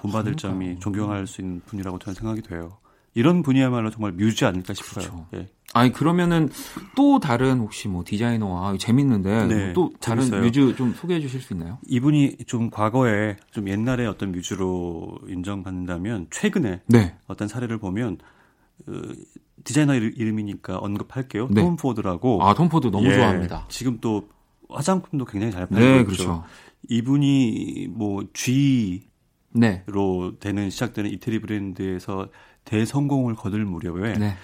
본받을 0.00 0.34
그러니까요. 0.36 0.52
점이 0.52 0.80
존경할 0.80 1.26
수 1.26 1.40
있는 1.40 1.62
분이라고 1.66 1.98
저는 1.98 2.14
생각이 2.14 2.42
돼요. 2.42 2.78
이런 3.14 3.42
분이야말로 3.42 3.90
정말 3.90 4.12
뮤즈 4.12 4.44
아닐까 4.44 4.74
싶어요. 4.74 5.04
그렇죠. 5.04 5.28
예. 5.34 5.48
아니 5.72 5.92
그러면은 5.92 6.48
또 6.94 7.18
다른 7.18 7.58
혹시 7.58 7.88
뭐 7.88 8.02
디자이너와 8.04 8.76
재밌는데 8.78 9.46
네, 9.46 9.72
또 9.72 9.92
다른 10.00 10.22
재밌어요. 10.22 10.42
뮤즈 10.42 10.74
좀 10.76 10.92
소개해 10.94 11.20
주실 11.20 11.40
수 11.40 11.52
있나요? 11.52 11.78
이분이 11.88 12.38
좀 12.46 12.70
과거에 12.70 13.36
좀 13.50 13.68
옛날에 13.68 14.06
어떤 14.06 14.32
뮤즈로 14.32 15.18
인정받는다면 15.28 16.28
최근에 16.30 16.82
네. 16.86 17.16
어떤 17.26 17.48
사례를 17.48 17.78
보면 17.78 18.18
어, 18.86 18.92
디자이너 19.64 19.94
이름- 19.94 20.12
이름이니까 20.16 20.78
언급할게요. 20.78 21.48
네. 21.50 21.62
톰 21.62 21.76
포드라고. 21.76 22.42
아, 22.44 22.54
톰 22.54 22.68
포드 22.68 22.88
너무 22.88 23.06
예, 23.08 23.14
좋아합니다. 23.14 23.66
지금 23.68 23.98
또 24.00 24.28
화장품도 24.68 25.24
굉장히 25.24 25.52
잘 25.52 25.66
팔고 25.66 25.84
네, 25.84 25.96
있죠. 26.00 26.04
그렇죠. 26.06 26.44
이분이 26.88 27.88
뭐 27.90 28.22
G로 28.32 29.00
네. 29.52 29.84
되는 30.40 30.70
시작되는 30.70 31.10
이태리 31.10 31.40
브랜드에서 31.40 32.28
대성공을 32.64 33.34
거둘 33.34 33.64
무렵에 33.64 34.14
네. 34.18 34.34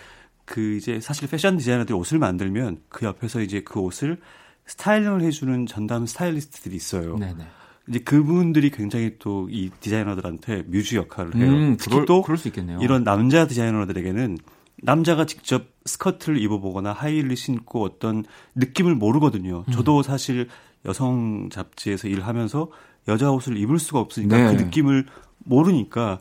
그 0.45 0.77
이제 0.77 1.01
사실 1.01 1.29
패션 1.29 1.57
디자이너들이 1.59 1.95
옷을 1.97 2.19
만들면 2.19 2.79
그 2.89 3.07
옆에서 3.07 3.41
이제 3.41 3.63
그 3.63 3.81
옷을 3.81 4.19
스타일링을 4.67 5.23
해주는 5.23 5.67
전담 5.67 6.07
스타일리스트들이 6.07 6.75
있어요. 6.77 7.17
네, 7.19 7.35
네. 7.37 7.45
이제 7.89 7.99
그분들이 8.01 8.71
굉장히 8.71 9.17
또 9.19 9.49
이 9.51 9.71
디자이너들한테 9.81 10.63
뮤즈 10.67 10.95
역할을 10.97 11.35
해요. 11.37 11.51
음, 11.51 11.77
특히 11.77 11.91
그럴, 11.95 12.07
또 12.07 12.23
그럴. 12.23 12.39
이런 12.81 13.03
남자 13.05 13.47
디자이너들에게는 13.47 14.39
남자가 14.83 15.27
직접 15.27 15.67
스커트를 15.85 16.39
입어보거나 16.39 16.93
하이힐을 16.93 17.37
신고 17.37 17.83
어떤 17.85 18.25
느낌을 18.55 18.95
모르거든요. 18.95 19.65
음. 19.69 19.73
저도 19.73 20.03
사실 20.03 20.49
여성 20.87 21.49
잡지에서 21.51 22.09
일하면서 22.09 22.71
여자 23.09 23.31
옷을 23.31 23.57
입을 23.57 23.79
수가 23.79 23.99
없으니까 24.01 24.37
네. 24.37 24.57
그 24.57 24.63
느낌을 24.63 25.07
모르니까 25.45 26.19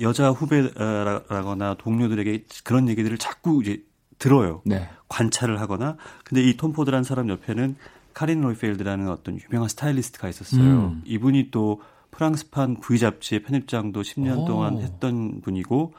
여자 0.00 0.30
후배라거나 0.30 1.74
동료들에게 1.74 2.44
그런 2.64 2.88
얘기들을 2.88 3.18
자꾸 3.18 3.60
이제 3.62 3.82
들어요. 4.18 4.62
네. 4.64 4.88
관찰을 5.08 5.60
하거나. 5.60 5.96
근데 6.24 6.42
이 6.42 6.56
톰 6.56 6.72
포드라는 6.72 7.04
사람 7.04 7.28
옆에는 7.28 7.76
카린 8.14 8.40
로이펠드라는 8.42 9.08
어떤 9.08 9.38
유명한 9.40 9.68
스타일리스트가 9.68 10.28
있었어요. 10.28 10.62
음. 10.62 11.02
이분이 11.04 11.50
또 11.50 11.80
프랑스판 12.10 12.80
V 12.80 12.98
잡지의 12.98 13.42
편집장도 13.42 14.02
10년 14.02 14.38
오. 14.40 14.44
동안 14.46 14.78
했던 14.80 15.40
분이고 15.42 15.94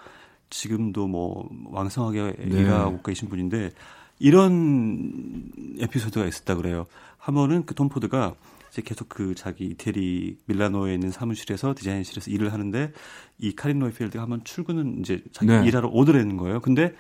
지금도 0.51 1.07
뭐 1.07 1.49
왕성하게 1.71 2.35
네. 2.37 2.59
일하고 2.59 3.01
계신 3.01 3.27
분인데 3.29 3.71
이런 4.19 5.49
에피소드가 5.79 6.27
있었다 6.27 6.53
그래요. 6.55 6.85
한 7.17 7.33
번은 7.33 7.65
그 7.65 7.73
톰 7.73 7.89
포드가 7.89 8.35
이제 8.71 8.81
계속 8.81 9.09
그 9.09 9.35
자기 9.35 9.65
이태리 9.65 10.37
밀라노에 10.45 10.93
있는 10.93 11.11
사무실에서 11.11 11.73
디자인실에서 11.75 12.31
일을 12.31 12.53
하는데 12.53 12.93
이 13.39 13.53
카린 13.53 13.79
로이펠드가 13.79 14.21
한번 14.21 14.43
출근은 14.43 14.99
이제 14.99 15.21
자기 15.33 15.51
네. 15.51 15.65
일하러 15.65 15.89
오더라는 15.89 16.37
거예요. 16.37 16.61
근데 16.61 16.95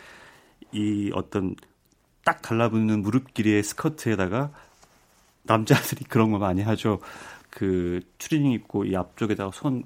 이 0.73 1.11
어떤 1.13 1.55
딱 2.25 2.41
달라붙는 2.41 3.01
무릎 3.01 3.33
길이의 3.33 3.63
스커트에다가 3.63 4.51
남자들이 5.43 6.05
그런 6.05 6.31
거 6.31 6.39
많이 6.39 6.61
하죠. 6.61 6.99
그 7.49 8.01
추리닝 8.17 8.51
입고 8.51 8.85
이 8.85 8.95
앞쪽에다가 8.95 9.51
손 9.53 9.83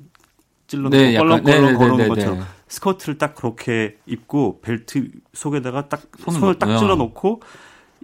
찔러 0.68 0.90
네, 0.90 1.16
껄렁껄렁 1.16 1.44
네, 1.44 1.60
네, 1.60 1.78
네, 1.78 1.98
네, 2.04 2.08
것처럼 2.10 2.40
네. 2.40 2.46
스커트를 2.68 3.18
딱 3.18 3.36
그렇게 3.36 3.98
입고 4.06 4.60
벨트 4.62 5.10
속에다가 5.34 5.88
딱 5.90 6.02
손을 6.20 6.40
손을, 6.40 6.60
딱 6.60 6.68
넣- 6.68 6.78
찔러 6.80 6.96
놓고 6.96 7.42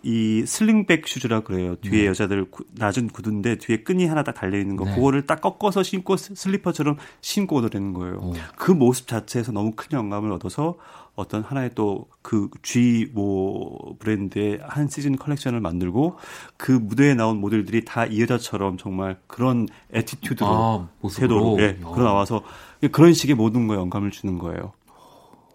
이 0.04 0.44
slingback 0.48 1.08
shoes라 1.08 1.42
그래요. 1.42 1.76
뒤에 1.76 2.02
네. 2.02 2.08
여자들 2.08 2.46
구- 2.50 2.64
낮은 2.74 3.10
구두인데 3.10 3.58
뒤에 3.60 3.84
끈이 3.84 4.08
하나 4.08 4.24
딱 4.24 4.34
달려 4.34 4.58
있는 4.58 4.76
거. 4.76 4.86
네. 4.86 4.96
그거를 4.96 5.28
딱 5.28 5.42
꺾어서 5.42 5.84
신고 5.84 6.18
스- 6.18 6.34
슬리퍼처럼 6.36 6.98
신고 7.22 7.58
오더라는 7.58 7.94
거예요. 7.94 8.16
오. 8.18 8.34
그 8.56 8.72
모습 8.72 9.08
자체에서 9.08 9.52
너무 9.52 9.74
큰 9.76 9.92
영감을 9.98 10.32
얻어서 10.32 10.76
어떤 11.16 11.44
하나의 11.44 11.72
또 11.76 12.08
그 12.24 12.50
G모 12.62 13.96
브랜드의 14.00 14.60
한 14.64 14.88
시즌 14.88 15.16
컬렉션을 15.18 15.60
만들고 15.60 16.18
그 16.58 16.72
무대에 16.72 17.14
나온 17.16 17.40
모델들이 17.40 17.84
다 17.86 18.06
이 18.06 18.22
여자처럼 18.22 18.78
정말 18.78 19.18
그런 19.28 19.68
attitude로 19.94 20.48
아, 20.50 20.88
모습으로. 21.02 21.58
태도로 21.58 21.62
예, 21.62 21.78
야. 21.82 21.92
그러 21.94 22.06
나와서 22.06 22.42
그런 22.92 23.14
식의 23.14 23.36
모든 23.36 23.68
거에 23.68 23.78
영감을 23.78 24.12
주는 24.12 24.38
거예요. 24.38 24.74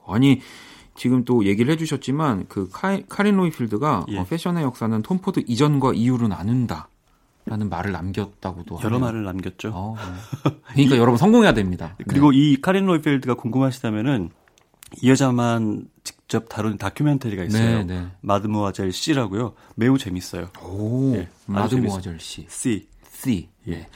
아니 0.07 0.41
지금 0.97 1.25
또 1.25 1.45
얘기를 1.45 1.73
해주셨지만 1.73 2.47
그 2.49 2.69
카, 2.73 2.99
카린 3.09 3.37
로이펠드가 3.37 4.07
예. 4.09 4.19
어, 4.19 4.25
패션의 4.25 4.65
역사는 4.65 5.03
톰 5.03 5.19
포드 5.19 5.45
이전과 5.47 5.93
이후로 5.95 6.29
나눈다 6.29 6.89
라는 7.45 7.69
말을 7.69 7.93
남겼다고도 7.93 8.81
여러 8.83 8.97
하네요. 8.97 8.99
말을 8.99 9.25
남겼죠. 9.25 9.71
어, 9.73 9.97
네. 10.45 10.51
그러니까 10.75 10.97
여러분 10.97 11.17
성공해야 11.17 11.55
됩니다. 11.55 11.97
그리고 12.09 12.33
이 12.33 12.61
카린 12.61 12.87
로이펠드가 12.87 13.35
궁금하시다면은 13.35 14.31
이 15.03 15.11
여자만 15.11 15.87
직접 16.03 16.49
다룬 16.49 16.77
다큐멘터리가 16.77 17.45
있어요. 17.45 17.85
네, 17.85 17.85
네. 17.85 18.07
Mademoiselle 18.21 18.93
C라고요. 18.93 19.55
매우 19.77 19.99
재밌어요. 19.99 20.49
오, 20.63 21.15
예, 21.15 21.29
Mademoiselle 21.47 22.19
C, 22.19 22.47
C. 22.49 22.89
C. 23.11 23.49
예. 23.69 23.73
예. 23.73 23.89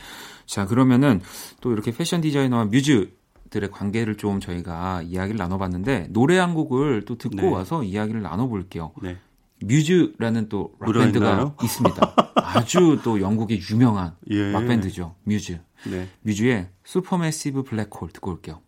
자 0.47 0.67
그러면은 0.67 1.21
또 1.61 1.73
이렇게 1.73 1.93
패션 1.93 2.21
디자이너와 2.21 2.67
뮤즈 2.67 3.13
들의 3.51 3.71
관계를 3.71 4.17
좀 4.17 4.41
저희가 4.41 5.03
이야기를 5.03 5.37
나눠봤는데 5.37 6.07
노래 6.11 6.39
한 6.39 6.55
곡을 6.55 7.05
또 7.05 7.19
듣고 7.19 7.37
네. 7.37 7.51
와서 7.51 7.83
이야기를 7.83 8.23
나눠볼게요. 8.23 8.93
네. 9.03 9.19
뮤즈라는 9.63 10.49
또 10.49 10.73
락밴드가? 10.81 11.55
있습니다. 11.63 12.15
아주 12.37 12.99
또 13.05 13.21
영국의 13.21 13.61
유명한 13.71 14.17
예. 14.31 14.53
락밴드죠. 14.53 15.17
뮤즈. 15.25 15.61
네. 15.87 16.09
뮤즈의 16.23 16.69
Supermassive 16.85 17.65
Black 17.65 17.90
Hole 17.90 18.11
듣고 18.13 18.31
올게요. 18.31 18.61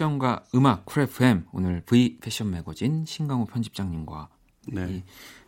패션과 0.00 0.44
음악 0.54 0.86
쿨FM 0.86 1.44
오늘 1.52 1.82
V 1.82 2.16
패션 2.20 2.50
매거진 2.50 3.04
신강호 3.06 3.44
편집장님과 3.44 4.28
네. 4.68 4.86
이 4.88 5.02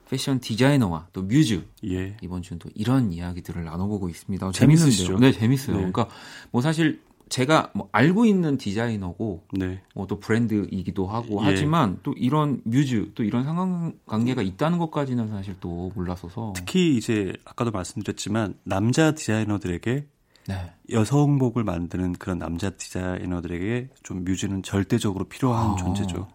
패션 0.09 0.41
디자이너와 0.41 1.09
또 1.15 1.23
뮤즈 1.23 1.65
예. 1.87 2.17
이번 2.21 2.43
주는 2.43 2.59
또 2.59 2.69
이런 2.75 3.13
이야기들을 3.13 3.65
나눠보고 3.65 4.11
있습니다. 4.11 4.47
어, 4.47 4.53
재밌으시죠? 4.53 5.19
네, 5.19 5.33
재밌어요. 5.33 5.77
네. 5.77 5.91
그러니까 5.91 6.09
뭐 6.51 6.61
사실 6.61 7.01
제가 7.31 7.71
뭐 7.75 7.89
알고 7.93 8.27
있는 8.27 8.59
디자이너고 8.59 9.47
네. 9.53 9.81
뭐또 9.95 10.21
브랜드이기도 10.21 11.07
하고 11.07 11.41
예. 11.41 11.47
하지만 11.47 11.99
또 12.03 12.13
이런 12.13 12.61
뮤즈 12.65 13.13
또 13.15 13.25
이런 13.25 13.45
상관관계가 13.45 14.43
있다는 14.43 14.77
것까지는 14.77 15.31
사실 15.31 15.57
또 15.61 15.91
몰랐어서 15.95 16.53
특히 16.55 16.95
이제 16.99 17.33
아까도 17.47 17.71
말씀드렸지만 17.71 18.55
남자 18.65 19.13
디자이너들에게 19.13 20.07
네. 20.49 20.73
여성복을 20.91 21.65
만드는 21.65 22.15
그런 22.15 22.39
남자 22.39 22.71
디자이너들에게 22.71 23.89
좀 24.03 24.25
뮤즈는 24.25 24.63
절대적으로 24.63 25.25
필요한 25.27 25.71
아. 25.73 25.77
존재죠. 25.77 26.29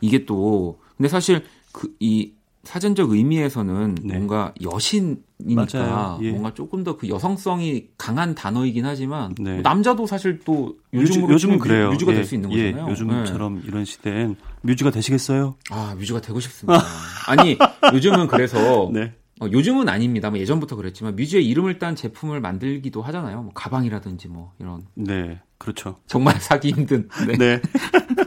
이게 0.00 0.24
또 0.24 0.80
근데 0.96 1.08
사실 1.08 1.44
그 1.72 1.88
이 2.00 2.32
사전적 2.62 3.10
의미에서는 3.10 3.94
네. 4.02 4.14
뭔가 4.14 4.52
여신이니까. 4.60 6.18
예. 6.22 6.30
뭔가 6.30 6.52
조금 6.52 6.84
더 6.84 6.96
그 6.96 7.08
여성성이 7.08 7.86
강한 7.96 8.34
단어이긴 8.34 8.84
하지만 8.84 9.34
네. 9.40 9.54
뭐 9.54 9.62
남자도 9.62 10.06
사실 10.06 10.40
또 10.44 10.76
요즘, 10.92 11.28
요즘은 11.30 11.58
그래요. 11.58 11.86
뮤, 11.86 11.92
뮤즈가 11.92 12.12
예, 12.12 12.16
될수 12.16 12.34
있는 12.34 12.52
예, 12.52 12.72
거잖아요. 12.72 12.90
요즘처럼 12.92 13.62
이런 13.64 13.84
시대엔 13.86 14.36
뮤즈가 14.62 14.90
되시겠어요? 14.90 15.54
아 15.70 15.94
뮤즈가 15.98 16.20
되고 16.20 16.38
싶습니다. 16.40 16.82
아니 17.28 17.56
요즘은 17.94 18.26
그래서 18.26 18.90
네. 18.92 19.14
어, 19.40 19.46
요즘은 19.50 19.88
아닙니다. 19.88 20.28
뭐 20.30 20.38
예전부터 20.38 20.76
그랬지만 20.76 21.16
뮤즈의 21.16 21.46
이름을 21.46 21.78
딴 21.78 21.96
제품을 21.96 22.40
만들기도 22.40 23.02
하잖아요. 23.02 23.42
뭐 23.42 23.52
가방이라든지 23.54 24.28
뭐 24.28 24.52
이런 24.58 24.82
네. 24.94 25.40
그렇죠. 25.58 25.96
정말 26.06 26.38
사기 26.40 26.70
힘든. 26.70 27.08
네. 27.26 27.36
네. 27.36 27.62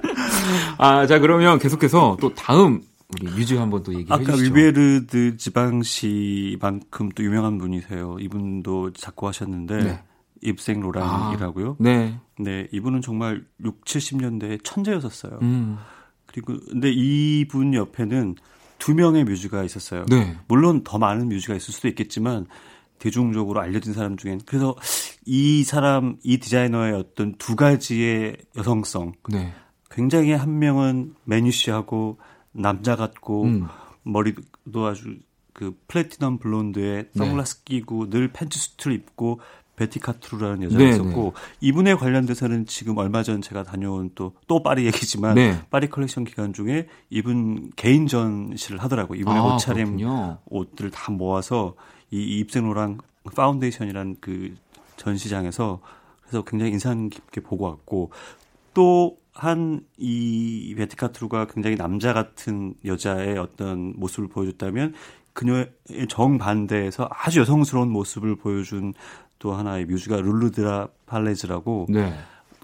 아, 0.77 1.05
자 1.05 1.19
그러면 1.19 1.59
계속해서 1.59 2.17
또 2.19 2.33
다음 2.33 2.81
우리 3.13 3.31
뮤즈 3.31 3.53
한번 3.53 3.83
또 3.83 3.93
얘기해 3.93 4.11
아까 4.11 4.33
주시죠. 4.33 4.53
위베르드 4.55 5.37
지방시만큼 5.37 7.09
또 7.09 7.23
유명한 7.23 7.59
분이세요. 7.59 8.17
이분도 8.19 8.93
작곡하셨는데 8.93 9.77
네. 9.83 10.03
입생 10.41 10.79
로랑이라고요. 10.79 11.77
네. 11.79 12.19
네, 12.39 12.67
이분은 12.71 13.01
정말 13.01 13.45
6, 13.63 13.85
70년대에 13.85 14.63
천재였었어요. 14.63 15.39
음. 15.43 15.77
그리고 16.25 16.57
근데 16.69 16.91
이분 16.91 17.73
옆에는 17.75 18.35
두 18.83 18.93
명의 18.93 19.23
뮤즈가 19.23 19.63
있었어요. 19.63 20.05
네. 20.09 20.35
물론 20.49 20.83
더 20.83 20.97
많은 20.97 21.29
뮤즈가 21.29 21.55
있을 21.55 21.73
수도 21.73 21.87
있겠지만 21.87 22.47
대중적으로 22.99 23.61
알려진 23.61 23.93
사람 23.93 24.17
중엔 24.17 24.41
그래서 24.45 24.75
이 25.25 25.63
사람 25.63 26.17
이 26.21 26.37
디자이너의 26.37 26.91
어떤 26.93 27.33
두 27.35 27.55
가지의 27.55 28.35
여성성 28.57 29.13
네. 29.29 29.53
굉장히 29.89 30.33
한 30.33 30.59
명은 30.59 31.15
mannish하고 31.23 32.17
남자 32.51 32.97
같고 32.97 33.45
음. 33.45 33.67
머리도 34.03 34.85
아주 34.85 35.15
그 35.53 35.79
platinum 35.87 36.39
blonde에 36.39 37.03
네. 37.03 37.09
선글라스 37.15 37.63
끼고 37.63 38.09
늘 38.09 38.33
pants 38.33 38.59
suit를 38.59 38.97
입고 38.97 39.39
베티 39.75 39.99
카트루라는 39.99 40.63
여자가 40.63 40.83
네, 40.83 40.89
있었고 40.91 41.33
이분에 41.61 41.95
관련돼서는 41.95 42.65
지금 42.67 42.97
얼마 42.97 43.23
전 43.23 43.41
제가 43.41 43.63
다녀온 43.63 44.11
또 44.15 44.38
또 44.38 44.61
파리 44.63 44.85
얘기지만 44.85 45.35
네. 45.35 45.59
파리 45.69 45.89
컬렉션 45.89 46.25
기간 46.25 46.53
중에 46.53 46.87
이분 47.09 47.71
개인 47.75 48.07
전시를 48.07 48.79
하더라고요. 48.79 49.19
이분의 49.19 49.39
아, 49.39 49.55
옷차림 49.55 49.97
그렇군요. 49.97 50.37
옷들을 50.45 50.91
다 50.91 51.11
모아서 51.11 51.75
이 52.11 52.39
입생로랑 52.39 52.99
foundation이라는 53.35 54.17
그 54.21 54.53
전시장에서 54.97 55.79
그래서 56.21 56.43
굉장히 56.43 56.71
인상 56.73 57.09
깊게 57.09 57.41
보고 57.41 57.65
왔고 57.65 58.11
또 58.73 59.17
한 59.35 59.81
이 59.97 60.75
베티 60.77 60.99
카트루가 60.99 61.47
굉장히 61.47 61.75
남자 61.75 62.13
같은 62.13 62.75
여자의 62.85 63.37
어떤 63.39 63.93
모습을 63.97 64.29
보여줬다면 64.29 64.93
그녀의 65.33 65.71
정반대에서 66.07 67.09
아주 67.11 67.39
여성스러운 67.39 67.89
모습을 67.89 68.35
보여준 68.35 68.93
또 69.43 69.53
하나의 69.53 69.83
뮤즈가 69.83 70.21
룰루드라 70.21 70.87
팔레즈라고 71.05 71.87
네. 71.89 72.13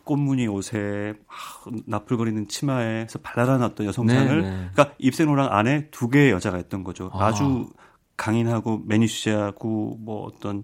꽃무늬 0.06 0.48
옷에 0.48 1.14
막 1.28 1.74
나풀거리는 1.86 2.48
치마에서 2.48 3.20
발랄한 3.20 3.62
어떤 3.62 3.86
여성상을 3.86 4.42
네, 4.42 4.50
네. 4.50 4.70
그러니까 4.72 4.96
입생로랑 4.98 5.50
안에 5.52 5.90
두 5.92 6.08
개의 6.08 6.32
여자가 6.32 6.58
있던 6.58 6.86
거죠. 6.86 7.12
아. 7.14 7.26
아. 7.26 7.34
주 7.34 7.70
강인하고 8.16 8.82
매니시하고 8.86 9.98
뭐 10.00 10.24
어떤 10.24 10.64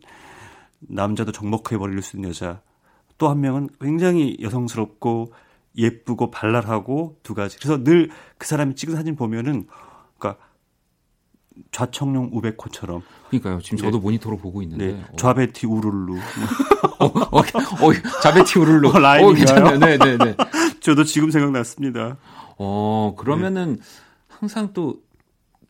남자도 0.80 1.34
적목해 1.34 1.78
버릴 1.78 2.02
수 2.02 2.16
있는 2.16 2.30
여자. 2.30 2.62
또 3.18 3.30
한 3.30 3.42
명은 3.42 3.68
굉장히 3.82 4.38
여성스럽고 4.40 5.34
예쁘고 5.78 6.32
발랄하고 6.32 7.18
두 7.24 7.34
가지. 7.34 7.58
그래서 7.60 7.84
늘 7.84 8.10
그 8.38 8.48
사람이 8.48 8.76
찍은 8.76 8.96
사진 8.96 9.18
보면은 9.18 9.68
좌청룡 11.72 12.30
우베코처럼 12.34 13.02
그러니까요. 13.30 13.62
지금 13.62 13.78
저도 13.78 14.00
모니터로 14.00 14.38
보고 14.38 14.62
있는데. 14.62 14.94
네, 14.94 15.04
어. 15.12 15.16
좌베티 15.16 15.68
우룰루. 15.68 16.18
어, 17.00 17.06
어, 17.06 17.40
어, 17.40 17.44
자베티 18.22 18.60
우르르. 18.60 18.90
어, 18.90 19.00
라임인가요? 19.00 19.36
괜찮네요. 19.36 19.78
네, 19.80 19.98
네, 19.98 20.18
네. 20.18 20.36
저도 20.80 21.04
지금 21.04 21.32
생각났습니다. 21.32 22.18
어, 22.58 23.16
그러면은 23.18 23.80
항상 24.28 24.74
또 24.74 25.02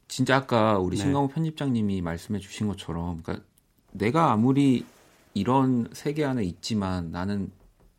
진짜 0.07 0.37
아까 0.37 0.77
우리 0.77 0.97
네. 0.97 1.03
신강호 1.03 1.29
편집장님이 1.29 2.01
말씀해 2.01 2.39
주신 2.39 2.67
것처럼 2.67 3.21
그러니까 3.23 3.45
내가 3.91 4.31
아무리 4.31 4.85
이런 5.33 5.87
세계 5.93 6.25
안에 6.25 6.43
있지만 6.43 7.11
나는 7.11 7.51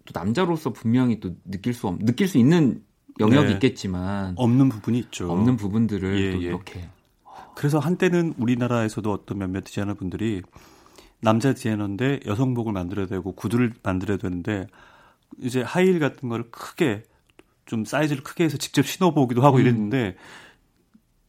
또 0.05 0.19
남자로서 0.19 0.73
분명히 0.73 1.21
또 1.21 1.35
느낄 1.45 1.75
수 1.75 1.89
없, 1.89 1.99
느낄 1.99 2.29
수 2.29 2.39
있는 2.39 2.83
영역이 3.19 3.49
네. 3.49 3.53
있겠지만 3.55 4.35
없는 4.37 4.69
부분이 4.69 4.99
있죠. 5.01 5.31
없는 5.31 5.57
부분들을 5.57 6.21
예, 6.21 6.33
또 6.33 6.43
예. 6.43 6.47
이렇게 6.47 6.89
그래서 7.57 7.79
한때는 7.79 8.35
우리나라에서도 8.37 9.11
어떤 9.11 9.39
몇몇 9.39 9.63
디자이너 9.63 9.95
분들이 9.95 10.43
남자 11.21 11.55
디자이너인데 11.55 12.21
여성복을 12.27 12.73
만들어야 12.75 13.07
되고 13.07 13.33
구두를 13.33 13.73
만들어야 13.83 14.19
되는데 14.19 14.67
이제 15.41 15.63
하이힐 15.63 15.99
같은 15.99 16.29
거를 16.29 16.51
크게 16.51 17.03
좀 17.65 17.87
사이즈를 17.87 18.23
크게 18.23 18.45
해서 18.45 18.59
직접 18.59 18.87
신어보기도 18.87 19.43
하고 19.43 19.57
음. 19.57 19.63
이랬는데 19.63 20.17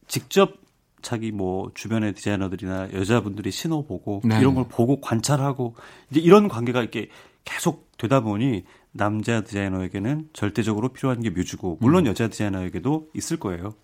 직접 0.06 0.58
자기 1.00 1.32
뭐 1.32 1.70
주변의 1.72 2.14
디자이너들이나 2.14 2.92
여자분들이 2.92 3.50
신어보고 3.50 4.20
네. 4.24 4.38
이런 4.38 4.54
걸 4.54 4.66
보고 4.68 5.00
관찰하고 5.00 5.76
이제 6.10 6.20
이런 6.20 6.48
관계가 6.48 6.82
이렇게 6.82 7.08
계속 7.46 7.90
되다 7.96 8.20
보니 8.20 8.64
남자 8.92 9.40
디자이너에게는 9.40 10.28
절대적으로 10.34 10.90
필요한 10.90 11.22
게 11.22 11.30
뮤즈고 11.30 11.78
물론 11.80 12.04
음. 12.04 12.10
여자 12.10 12.28
디자이너에게도 12.28 13.08
있을 13.14 13.38
거예요. 13.38 13.74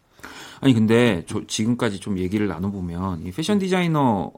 아니 0.61 0.75
근데 0.75 1.25
저 1.27 1.47
지금까지 1.47 2.01
좀 2.01 2.19
얘기를 2.19 2.47
나눠보면 2.49 3.27
이 3.27 3.31
패션 3.33 3.59
디자이너 3.59 4.33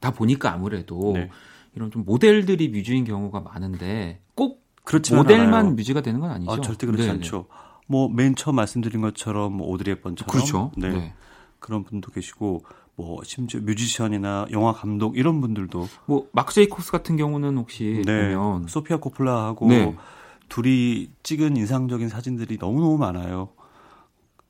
다 0.00 0.10
보니까 0.12 0.52
아무래도 0.52 1.12
네. 1.14 1.30
이런 1.74 1.90
좀 1.90 2.04
모델들이 2.04 2.68
뮤즈인 2.68 3.04
경우가 3.04 3.40
많은데 3.40 4.20
꼭 4.34 4.62
그렇지는 4.84 5.22
모델만 5.22 5.54
않아요. 5.54 5.74
뮤즈가 5.74 6.00
되는 6.00 6.20
건 6.20 6.30
아니죠? 6.30 6.50
아, 6.52 6.60
절대 6.60 6.86
그렇지 6.86 7.04
네, 7.04 7.10
않죠. 7.10 7.46
뭐 7.86 8.08
맨 8.08 8.34
처음 8.34 8.56
말씀드린 8.56 9.00
것처럼 9.00 9.52
뭐 9.54 9.68
오드리 9.68 9.90
헵번처럼 9.92 10.30
그렇죠. 10.30 10.70
네. 10.76 10.90
네. 10.90 11.14
그런 11.58 11.84
분도 11.84 12.10
계시고 12.10 12.64
뭐 12.96 13.22
심지어 13.24 13.60
뮤지션이나 13.60 14.46
영화 14.50 14.72
감독 14.72 15.16
이런 15.16 15.40
분들도 15.40 15.88
뭐 16.06 16.28
마크 16.32 16.52
제이콥스 16.52 16.90
같은 16.90 17.16
경우는 17.16 17.56
혹시 17.58 18.02
네. 18.04 18.34
보면 18.34 18.66
소피아 18.68 18.96
코폴라하고 18.98 19.68
네. 19.68 19.96
둘이 20.48 21.10
찍은 21.22 21.56
인상적인 21.56 22.08
사진들이 22.08 22.56
너무너무 22.60 22.96
많아요. 22.98 23.50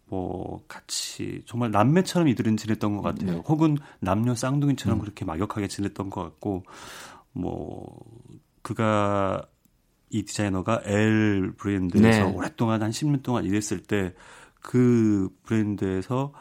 뭐 0.08 0.62
같이 0.68 1.42
정말 1.46 1.70
남매처럼 1.70 2.28
이들은 2.28 2.56
지냈던 2.56 2.96
것 2.96 3.02
같아요. 3.02 3.32
네. 3.32 3.42
혹은 3.46 3.76
남녀 4.00 4.34
쌍둥이처럼 4.34 4.98
음. 4.98 5.00
그렇게 5.00 5.24
막역하게 5.24 5.68
지냈던 5.68 6.10
것 6.10 6.22
같고 6.22 6.64
뭐 7.32 7.98
그가 8.62 9.42
이 10.10 10.22
디자이너가 10.24 10.82
L 10.84 11.52
브랜드에서 11.58 12.24
네. 12.24 12.32
오랫동안 12.32 12.82
한 12.82 12.90
10년 12.90 13.22
동안 13.22 13.44
일했을 13.44 13.82
때 13.82 14.14
그 14.60 15.28
브랜드에서 15.44 16.32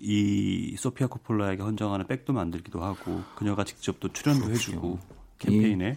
이 0.00 0.76
소피아 0.78 1.06
코폴라에게 1.06 1.62
헌정하는 1.62 2.06
백도 2.06 2.32
만들기도 2.32 2.82
하고 2.82 3.22
그녀가 3.34 3.64
직접 3.64 3.98
또 3.98 4.12
출연도 4.12 4.46
그렇군요. 4.46 4.56
해주고 4.56 4.98
캠페인에 5.38 5.96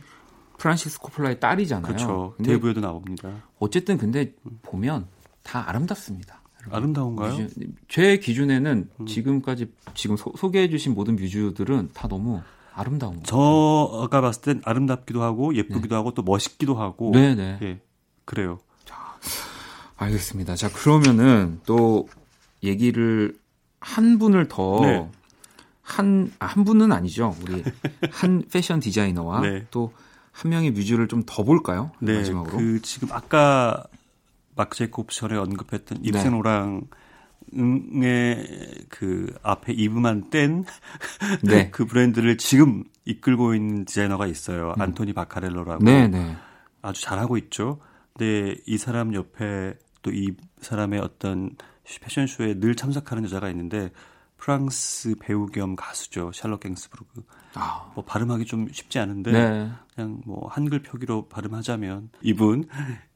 프란시스 0.58 1.00
코플라의 1.00 1.40
딸이잖아요. 1.40 1.86
그렇죠. 1.86 2.36
대부에도 2.44 2.82
나옵니다. 2.82 3.44
어쨌든 3.60 3.98
근데 3.98 4.34
보면 4.62 5.08
다 5.44 5.68
아름답습니다. 5.70 6.39
아름다운가요? 6.72 7.34
음. 7.34 7.44
뮤즈- 7.48 7.72
제 7.88 8.18
기준에는 8.18 8.90
지금까지 9.08 9.72
지금 9.96 10.18
소, 10.18 10.32
개해주신 10.52 10.94
모든 10.94 11.16
뮤즈들은 11.16 11.90
다 11.94 12.08
너무 12.08 12.42
아름다운 12.74 13.18
거. 13.18 13.24
저가 13.24 14.22
봤을 14.22 14.42
땐 14.42 14.62
아름답기도 14.66 15.22
하고 15.24 15.54
예쁘기도 15.56 15.96
하고 15.96 16.14
또 16.14 16.22
멋있기도 16.24 16.76
하고 16.76 17.12
네네. 17.14 17.60
예 17.62 17.80
그래요. 18.26 18.60
알겠습니다. 19.98 20.56
자 20.56 20.70
그러면은 20.72 21.60
또 21.66 22.08
얘기를 22.64 23.38
한 23.82 24.18
분을 24.18 24.48
더 24.48 24.80
네. 24.82 25.10
한, 25.82 26.32
아, 26.40 26.46
한 26.46 26.64
분은 26.64 26.92
아니죠. 26.92 27.36
우리 27.42 27.64
한 28.12 28.44
패션 28.52 28.80
디자이너와 28.80 29.42
네. 29.42 29.66
또한 29.72 29.92
명의 30.46 30.72
뮤즈를 30.72 31.08
좀 31.08 31.24
더 31.26 31.44
볼까요? 31.44 31.92
네, 32.00 32.18
마지막으로. 32.18 32.58
그 32.58 32.82
지금 32.82 33.10
아까 33.12 33.84
전에 35.10 35.36
언급했던 35.38 36.00
네. 36.02 36.10
입센 36.10 36.34
오랑의 36.34 36.84
그 38.90 39.34
앞에 39.44 39.74
이브만 39.74 40.30
뗀 40.30 40.64
그 41.42 41.48
네. 41.48 41.72
브랜드를 41.72 42.38
지금 42.38 42.84
이끌고 43.06 43.56
있는 43.56 43.86
디자이너가 43.86 44.28
있어요. 44.28 44.74
안토니 44.78 45.14
바카렐로라고 45.14 45.84
음. 45.84 45.86
네, 45.86 46.08
네. 46.08 46.36
아주 46.82 47.02
잘하고 47.02 47.38
있죠. 47.38 47.80
근데 48.14 48.56
이 48.66 48.78
사람 48.78 49.14
옆에 49.14 49.76
또 50.02 50.12
이 50.12 50.34
사람의 50.62 51.00
어떤 51.00 51.52
패션쇼에 52.02 52.60
늘 52.60 52.76
참석하는 52.76 53.24
여자가 53.24 53.50
있는데 53.50 53.92
프랑스 54.40 55.16
배우 55.20 55.48
겸 55.48 55.76
가수죠. 55.76 56.32
샬럿 56.34 56.62
갱스부르그. 56.62 57.24
아, 57.56 57.92
뭐 57.94 58.04
발음하기 58.06 58.46
좀 58.46 58.68
쉽지 58.72 58.98
않은데 59.00 59.32
네. 59.32 59.70
그냥 59.94 60.22
뭐 60.26 60.48
한글 60.50 60.82
표기로 60.82 61.28
발음하자면 61.28 62.10
이분 62.22 62.66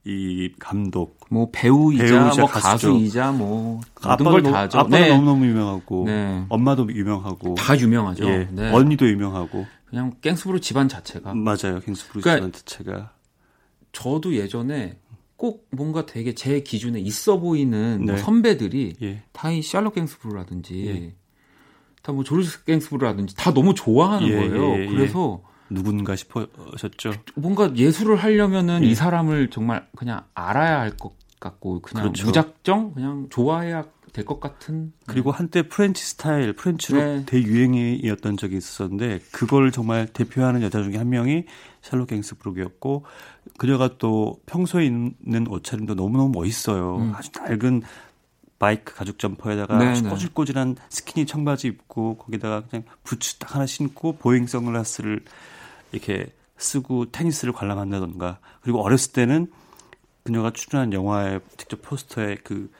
이 0.06 0.52
감독 0.60 1.20
뭐 1.30 1.50
배우이자 1.52 2.04
배우이자 2.04 2.42
뭐 2.42 2.50
가수죠. 2.50 2.70
가수이자 2.94 3.32
뭐 3.32 3.76
모든 3.96 4.12
아빠도 4.12 4.24
걸 4.32 4.42
너무- 4.44 4.54
다 4.54 4.60
하죠. 4.62 4.80
아빠도 4.80 4.96
네. 4.98 5.10
너무너무 5.10 5.46
유명하고 5.46 6.04
네. 6.08 6.46
엄마도 6.50 6.92
유명하고 6.94 7.56
다 7.56 7.78
유명하죠. 7.78 8.26
예, 8.28 8.50
네. 8.52 8.72
언니도 8.72 9.08
유명하고 9.08 9.66
그냥 9.86 10.12
갱스부르 10.22 10.60
집안 10.60 10.90
자체가 10.90 11.34
맞아요. 11.36 11.80
갱스부르 11.86 12.22
그러니까- 12.22 12.36
집안 12.36 12.52
자체가 12.52 13.14
저도 13.94 14.34
예전에 14.34 15.00
꼭 15.44 15.68
뭔가 15.72 16.06
되게 16.06 16.34
제 16.34 16.62
기준에 16.62 17.02
있어 17.02 17.38
보이는 17.38 18.06
뭐 18.06 18.16
네. 18.16 18.22
선배들이 18.22 18.94
예. 19.02 19.24
다이 19.34 19.62
샬럿 19.62 19.94
갱스부르라든지 19.94 20.86
예. 20.88 21.14
다뭐 22.02 22.24
조르스 22.24 22.64
갱스부르라든지 22.64 23.36
다 23.36 23.54
너무 23.54 23.74
좋아하는 23.74 24.26
예, 24.30 24.36
거예요. 24.38 24.76
예, 24.78 24.84
예. 24.84 24.88
그래서 24.88 25.44
누군가 25.70 26.16
싶으셨죠. 26.16 27.12
뭔가 27.36 27.76
예술을 27.76 28.16
하려면은 28.16 28.86
예. 28.86 28.88
이 28.88 28.96
사람을 28.96 29.50
정말 29.50 29.86
그냥 29.98 30.24
알아야 30.34 30.80
할 30.80 30.96
것 30.96 31.12
같고 31.42 31.82
그냥 31.82 32.04
그렇죠. 32.06 32.28
무작정 32.28 32.94
그냥 32.94 33.28
좋아해야 33.30 33.84
될 34.14 34.26
것 34.26 34.40
같은 34.40 34.94
그리고 35.08 35.32
한때 35.32 35.64
French 35.64 36.06
스타일, 36.06 36.54
French 36.54 36.81
look 36.81 37.00
네. 37.00 37.26
대유행이었던 37.26 38.38
적이 38.38 38.58
있었는데 38.58 39.20
그걸 39.32 39.72
정말 39.72 40.08
대표하는 40.08 40.62
여자 40.62 40.84
중에 40.84 40.98
한 40.98 41.10
명이 41.10 41.46
샬롯 41.82 42.08
갱스부르크였고 42.08 43.06
그녀가 43.58 43.98
또 43.98 44.40
평소에 44.46 44.86
입는 44.86 45.48
옷차림도 45.48 45.96
너무너무 45.96 46.30
멋있어요. 46.30 46.98
음. 46.98 47.14
아주 47.16 47.32
낡은 47.36 47.82
바이크 48.60 48.94
가죽 48.94 49.20
점퍼에다가 49.20 49.78
네, 49.78 50.00
네. 50.00 50.10
꼬질꼬질한 50.10 50.78
스키니 50.90 51.26
청바지 51.26 51.68
입고 51.68 52.18
거기다가 52.18 52.64
그냥 52.70 52.86
부츠 53.04 53.36
딱 53.36 53.56
하나 53.56 53.66
신고 53.66 54.16
보잉 54.16 54.48
선글라스를 54.48 55.26
이렇게 55.92 56.28
쓰고 56.58 57.12
테니스를 57.12 57.52
관람한다던가 57.52 58.40
그리고 58.62 58.82
어렸을 58.82 59.12
때는 59.12 59.52
그녀가 60.24 60.52
출연한 60.52 60.94
영화의 60.94 61.42
직접 61.58 61.82
포스터에 61.82 62.38
그 62.44 62.72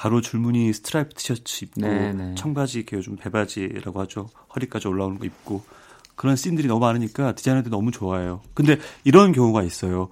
가로 0.00 0.22
줄무늬 0.22 0.72
스트라이프 0.72 1.12
티셔츠 1.14 1.64
입고 1.66 1.80
네, 1.82 2.12
네. 2.14 2.34
청바지 2.34 2.78
이렇게 2.78 2.96
요즘 2.96 3.16
배바지라고 3.16 4.00
하죠 4.00 4.30
허리까지 4.54 4.88
올라오는 4.88 5.18
거 5.18 5.26
입고 5.26 5.62
그런 6.16 6.36
씬들이 6.36 6.68
너무 6.68 6.80
많으니까 6.80 7.34
디자이너들이 7.34 7.70
너무 7.70 7.90
좋아해요. 7.90 8.40
근데 8.54 8.78
이런 9.04 9.32
경우가 9.32 9.62
있어요. 9.62 10.08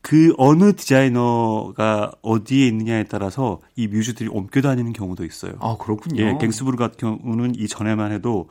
그 0.00 0.32
어느 0.38 0.74
디자이너가 0.76 2.12
어디에 2.22 2.68
있느냐에 2.68 3.04
따라서 3.04 3.60
이 3.74 3.88
뮤즈들이 3.88 4.28
옮겨 4.28 4.60
다니는 4.60 4.92
경우도 4.92 5.24
있어요. 5.24 5.54
아 5.60 5.76
그렇군요. 5.76 6.22
예, 6.22 6.36
갱스부르 6.40 6.76
같은 6.76 7.18
경우는 7.20 7.54
이 7.56 7.66
전에만 7.66 8.12
해도 8.12 8.48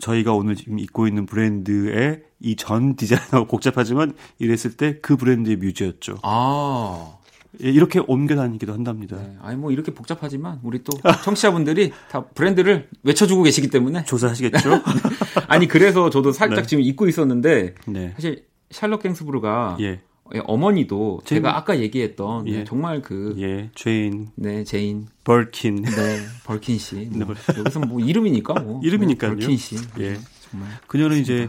저희가 0.00 0.32
오늘 0.32 0.56
지금 0.56 0.78
입고 0.78 1.06
있는 1.06 1.26
브랜드의 1.26 2.22
이 2.40 2.56
전 2.56 2.96
디자이너가 2.96 3.44
복잡하지만 3.50 4.14
이랬을 4.38 4.76
때 4.78 5.00
그 5.02 5.16
브랜드의 5.16 5.56
뮤즈였죠. 5.56 6.18
아 6.22 7.12
예, 7.18 7.25
이렇게 7.58 8.00
옮겨 8.06 8.36
다니기도 8.36 8.72
한답니다. 8.72 9.16
네. 9.16 9.36
아니 9.42 9.56
뭐 9.56 9.70
이렇게 9.72 9.92
복잡하지만 9.94 10.60
우리 10.62 10.82
또 10.84 10.92
청취자분들이 11.24 11.92
다 12.10 12.24
브랜드를 12.24 12.88
외쳐주고 13.02 13.42
계시기 13.44 13.68
때문에 13.70 14.04
조사하시겠죠? 14.04 14.82
아니 15.48 15.66
그래서 15.68 16.10
저도 16.10 16.32
살짝 16.32 16.62
네. 16.62 16.66
지금 16.66 16.82
잊고 16.84 17.08
있었는데 17.08 17.74
네. 17.86 18.12
사실 18.14 18.44
샬럿 18.70 19.02
갱스부르가 19.02 19.76
예. 19.80 20.00
예, 20.34 20.40
어머니도 20.44 21.20
제인- 21.24 21.42
제가 21.42 21.56
아까 21.56 21.78
얘기했던 21.78 22.48
예. 22.48 22.58
네, 22.58 22.64
정말 22.64 23.00
그 23.00 23.36
예, 23.38 23.70
제인, 23.76 24.28
네, 24.34 24.64
제인 24.64 25.06
버킨. 25.22 25.76
네, 25.82 26.18
버킨 26.44 26.78
씨. 26.78 27.08
뭐, 27.14 27.18
네, 27.18 27.24
벌- 27.46 27.58
여기서 27.58 27.78
뭐 27.80 28.00
이름이니까 28.00 28.54
뭐. 28.54 28.80
이름이니까요. 28.82 29.30
네, 29.30 29.36
버킨 29.36 29.56
씨. 29.56 29.76
예. 30.00 30.16
정말. 30.50 30.68
그녀는 30.88 31.18
이제 31.18 31.48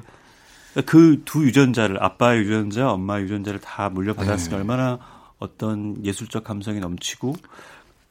그 0.85 1.23
두 1.25 1.43
유전자를 1.43 2.03
아빠의 2.03 2.41
유전자, 2.41 2.91
엄마의 2.91 3.23
유전자를 3.23 3.59
다 3.59 3.89
물려받았으니 3.89 4.51
네. 4.51 4.55
얼마나 4.57 4.99
어떤 5.39 6.03
예술적 6.03 6.43
감성이 6.43 6.79
넘치고 6.79 7.35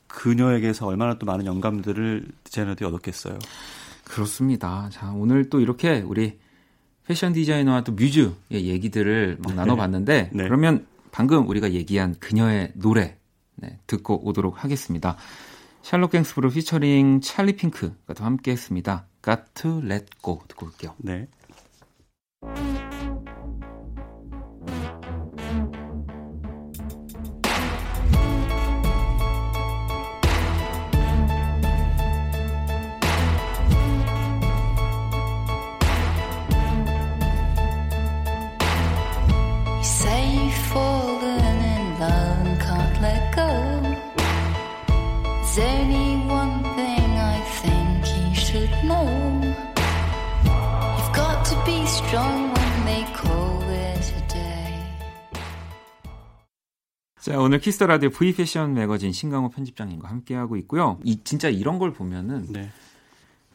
그녀에게서 0.08 0.86
얼마나 0.86 1.18
또 1.18 1.26
많은 1.26 1.46
영감들을 1.46 2.26
디자이너들이 2.44 2.86
얻었겠어요. 2.86 3.38
그렇습니다. 4.04 4.88
자, 4.92 5.12
오늘 5.12 5.50
또 5.50 5.60
이렇게 5.60 6.00
우리 6.00 6.38
패션 7.06 7.32
디자이너와 7.32 7.84
또 7.84 7.92
뮤즈의 7.92 8.34
얘기들을 8.50 9.38
막 9.40 9.54
나눠봤는데 9.54 10.30
네. 10.32 10.44
그러면 10.44 10.86
방금 11.12 11.48
우리가 11.48 11.72
얘기한 11.72 12.14
그녀의 12.18 12.72
노래 12.74 13.16
네, 13.56 13.78
듣고 13.86 14.26
오도록 14.26 14.62
하겠습니다. 14.64 15.16
샬롯 15.82 16.10
갱스브루 16.10 16.50
피처링 16.50 17.20
찰리 17.20 17.56
핑크가 17.56 18.14
또 18.14 18.24
함께 18.24 18.50
했습니다. 18.50 19.06
Got 19.24 19.42
to 19.54 19.78
let 19.84 20.06
go 20.22 20.40
듣고 20.48 20.66
올게요. 20.66 20.94
네. 20.98 21.28
자, 57.26 57.40
오늘 57.40 57.58
키스 57.58 57.77
더 57.77 57.88
라디오 57.88 58.10
V 58.10 58.34
패션 58.36 58.72
매거진 58.72 59.12
신강호 59.12 59.48
편집장님과 59.50 60.08
함께하고 60.08 60.56
있고요. 60.58 61.00
이 61.02 61.18
진짜 61.24 61.48
이런 61.48 61.80
걸 61.80 61.92
보면은 61.92 62.46
네. 62.52 62.70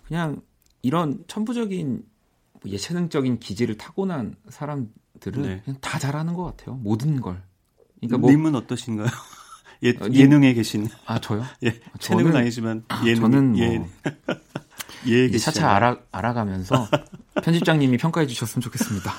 그냥 0.03 0.41
이런 0.81 1.23
천부적인 1.27 2.03
뭐 2.51 2.69
예체능적인 2.69 3.39
기질을 3.39 3.77
타고난 3.77 4.35
사람들은 4.49 5.41
네. 5.41 5.61
그냥 5.63 5.79
다 5.79 5.99
잘하는 5.99 6.33
것 6.33 6.43
같아요. 6.43 6.75
모든 6.75 7.21
걸. 7.21 7.41
그러니까 8.01 8.17
뭐 8.17 8.29
님은 8.29 8.55
어떠신가요? 8.55 9.07
예, 9.83 9.91
어, 10.01 10.09
님- 10.09 10.15
예능에 10.15 10.53
계신 10.53 10.89
아 11.05 11.21
저요? 11.21 11.45
예, 11.63 11.79
체능은 11.97 12.35
아니지만 12.35 12.83
예능 13.05 13.21
저는 13.21 13.51
뭐 13.53 13.89
예, 15.07 15.29
예 15.31 15.37
차차 15.37 15.73
알아 15.73 15.97
알아가면서 16.11 16.89
편집장님이 17.41 17.95
평가해 17.99 18.27
주셨으면 18.27 18.63
좋겠습니다. 18.63 19.13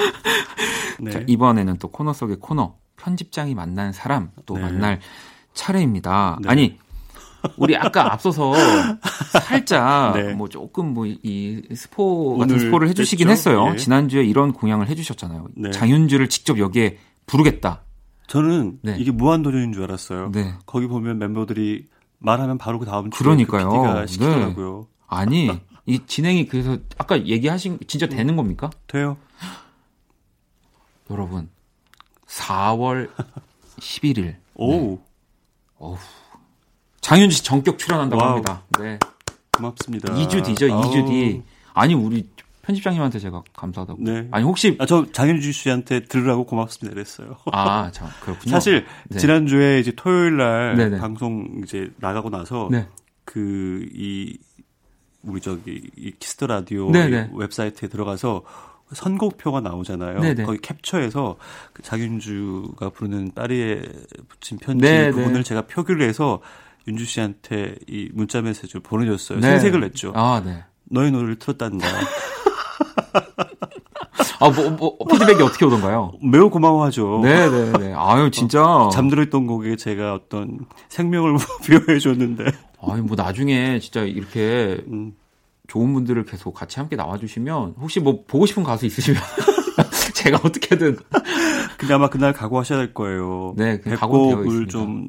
자, 0.00 1.02
네. 1.02 1.10
자, 1.10 1.20
이번에는 1.26 1.78
또 1.78 1.88
코너 1.88 2.12
속의 2.12 2.36
코너 2.40 2.76
편집장이 2.96 3.54
만난 3.54 3.92
사람 3.92 4.30
또 4.46 4.54
네. 4.54 4.60
만날 4.62 5.00
차례입니다. 5.54 6.38
네. 6.42 6.48
아니 6.48 6.78
우리 7.56 7.74
아까 7.76 8.12
앞서서 8.12 8.52
살짝 9.48 10.14
네. 10.14 10.34
뭐 10.34 10.48
조금 10.48 10.92
뭐 10.92 11.06
이 11.06 11.62
스포 11.74 12.36
같은 12.38 12.58
스포를 12.58 12.88
해주시긴 12.88 13.28
됐죠? 13.28 13.32
했어요. 13.50 13.70
예. 13.72 13.76
지난주에 13.76 14.24
이런 14.24 14.52
공약을 14.52 14.88
해주셨잖아요. 14.88 15.48
네. 15.56 15.70
장윤주를 15.70 16.28
직접 16.28 16.58
여기에 16.58 16.98
부르겠다. 17.26 17.82
저는 18.26 18.78
네. 18.82 18.96
이게 18.98 19.10
무한도전인 19.10 19.72
줄 19.72 19.84
알았어요. 19.84 20.30
네. 20.32 20.54
거기 20.66 20.86
보면 20.86 21.18
멤버들이 21.18 21.86
말하면 22.18 22.58
바로 22.58 22.78
그 22.78 22.84
다음 22.86 23.10
주에 23.10 23.18
그러니까요. 23.24 23.68
그 23.70 23.74
PD가 23.76 24.00
네. 24.02 24.06
시키더라고요. 24.06 24.86
아니 25.08 25.50
이 25.86 25.98
진행이 26.06 26.46
그래서 26.46 26.76
아까 26.98 27.24
얘기하신 27.26 27.78
진짜 27.88 28.06
되는 28.06 28.36
겁니까? 28.36 28.70
돼요. 28.86 29.16
여러분 31.10 31.48
4월 32.26 33.10
11일 33.80 34.36
오, 34.54 34.98
장윤주 37.00 37.36
씨 37.36 37.44
전격 37.44 37.78
출연한다고 37.78 38.20
와우. 38.22 38.30
합니다. 38.32 38.62
네. 38.78 38.98
고맙습니다. 39.52 40.12
2주 40.14 40.44
뒤죠. 40.44 40.72
아우. 40.72 40.82
2주 40.82 41.08
뒤. 41.08 41.42
아니 41.72 41.94
우리 41.94 42.28
편집장님한테 42.62 43.18
제가 43.18 43.42
감사하다고. 43.54 43.98
네. 44.02 44.28
아니 44.30 44.44
혹시 44.44 44.76
아, 44.78 44.86
저 44.86 45.10
장윤주 45.10 45.50
씨한테 45.52 46.04
들으라고 46.04 46.44
고맙습니다 46.44 46.94
그랬어요. 46.94 47.36
아, 47.52 47.90
자, 47.90 48.06
그렇군요. 48.20 48.50
사실 48.52 48.86
네. 49.08 49.18
지난주에 49.18 49.80
이제 49.80 49.92
토요일 49.96 50.36
날 50.36 50.76
네네. 50.76 50.98
방송 50.98 51.62
이제 51.64 51.90
나가고 51.96 52.30
나서 52.30 52.68
네. 52.70 52.86
그 53.24 53.88
이 53.94 54.38
우리 55.22 55.40
저기 55.40 55.90
이 55.96 56.12
키스 56.18 56.36
더 56.36 56.46
라디오 56.46 56.90
네네. 56.90 57.30
웹사이트에 57.34 57.88
들어가서 57.88 58.42
선곡표가 58.92 59.60
나오잖아요. 59.60 60.20
네네. 60.20 60.44
거기 60.44 60.58
캡처해서 60.58 61.36
그 61.72 61.82
장윤주가 61.82 62.90
부르는 62.90 63.32
파리에 63.34 63.82
붙인 64.28 64.58
편지 64.58 64.82
네네. 64.82 65.12
부분을 65.12 65.44
제가 65.44 65.62
표기를 65.62 66.06
해서 66.08 66.40
윤주 66.88 67.04
씨한테 67.04 67.76
이 67.86 68.08
문자 68.12 68.40
메시지를 68.42 68.80
보내줬어요. 68.82 69.40
네. 69.40 69.50
생색을 69.50 69.80
냈죠. 69.80 70.12
아, 70.14 70.42
네. 70.44 70.64
너의 70.84 71.12
노래를 71.12 71.36
틀었단다. 71.38 71.86
아, 74.40 74.48
뭐, 74.48 74.70
뭐 74.70 74.96
피드백이 75.06 75.42
어떻게 75.42 75.66
오던가요? 75.66 76.12
매우 76.22 76.48
고마워하죠. 76.48 77.20
네, 77.22 77.50
네, 77.50 77.72
네. 77.72 77.92
아유, 77.94 78.30
진짜. 78.30 78.88
잠들어있던 78.90 79.46
곡에 79.46 79.76
제가 79.76 80.14
어떤 80.14 80.60
생명을 80.88 81.36
부여해 81.62 81.98
줬는데. 81.98 82.44
아유, 82.82 83.02
뭐 83.02 83.16
나중에 83.16 83.78
진짜 83.80 84.00
이렇게 84.00 84.82
음. 84.88 85.12
좋은 85.70 85.94
분들을 85.94 86.24
계속 86.24 86.52
같이 86.52 86.80
함께 86.80 86.96
나와주시면 86.96 87.76
혹시 87.78 88.00
뭐 88.00 88.24
보고 88.26 88.44
싶은 88.44 88.64
가수 88.64 88.86
있으시면 88.86 89.22
제가 90.14 90.38
어떻게든 90.38 90.96
근데 91.78 91.94
아마 91.94 92.10
그날 92.10 92.32
각오하셔야 92.32 92.78
될 92.78 92.92
거예요. 92.92 93.54
네, 93.56 93.80
백곡을. 93.80 94.66
좀, 94.66 95.08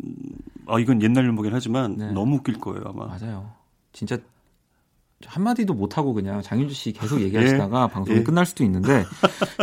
아, 0.67 0.79
이건 0.79 1.01
옛날 1.01 1.25
유머긴 1.25 1.51
하지만 1.53 1.97
네. 1.97 2.11
너무 2.11 2.35
웃길 2.37 2.59
거예요, 2.59 2.83
아마. 2.85 3.07
맞아요. 3.07 3.51
진짜 3.91 4.17
한 5.25 5.43
마디도 5.43 5.73
못 5.73 5.97
하고 5.97 6.13
그냥 6.13 6.41
장윤주 6.41 6.73
씨 6.73 6.91
계속 6.93 7.21
얘기하시다가 7.21 7.87
방송이 7.87 8.19
예. 8.19 8.23
끝날 8.23 8.43
수도 8.43 8.63
있는데 8.63 9.03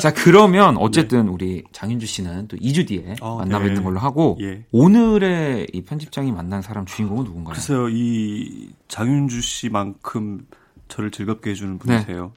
자 0.00 0.12
그러면 0.14 0.76
어쨌든 0.76 1.26
우리 1.28 1.64
장윤주 1.72 2.06
씨는 2.06 2.46
또 2.46 2.56
2주 2.58 2.86
뒤에 2.86 3.16
어, 3.20 3.38
만나 3.38 3.58
네. 3.58 3.64
뵙는 3.64 3.82
걸로 3.82 3.98
하고 3.98 4.38
예. 4.40 4.64
오늘의 4.70 5.68
이 5.72 5.82
편집장이 5.82 6.30
만난 6.30 6.62
사람 6.62 6.86
주인공은 6.86 7.24
누군가요? 7.24 7.54
글쎄요, 7.54 7.88
이 7.88 8.70
장윤주 8.86 9.40
씨만큼 9.40 10.46
저를 10.88 11.10
즐겁게 11.10 11.50
해주는 11.50 11.78
분이세요. 11.78 12.32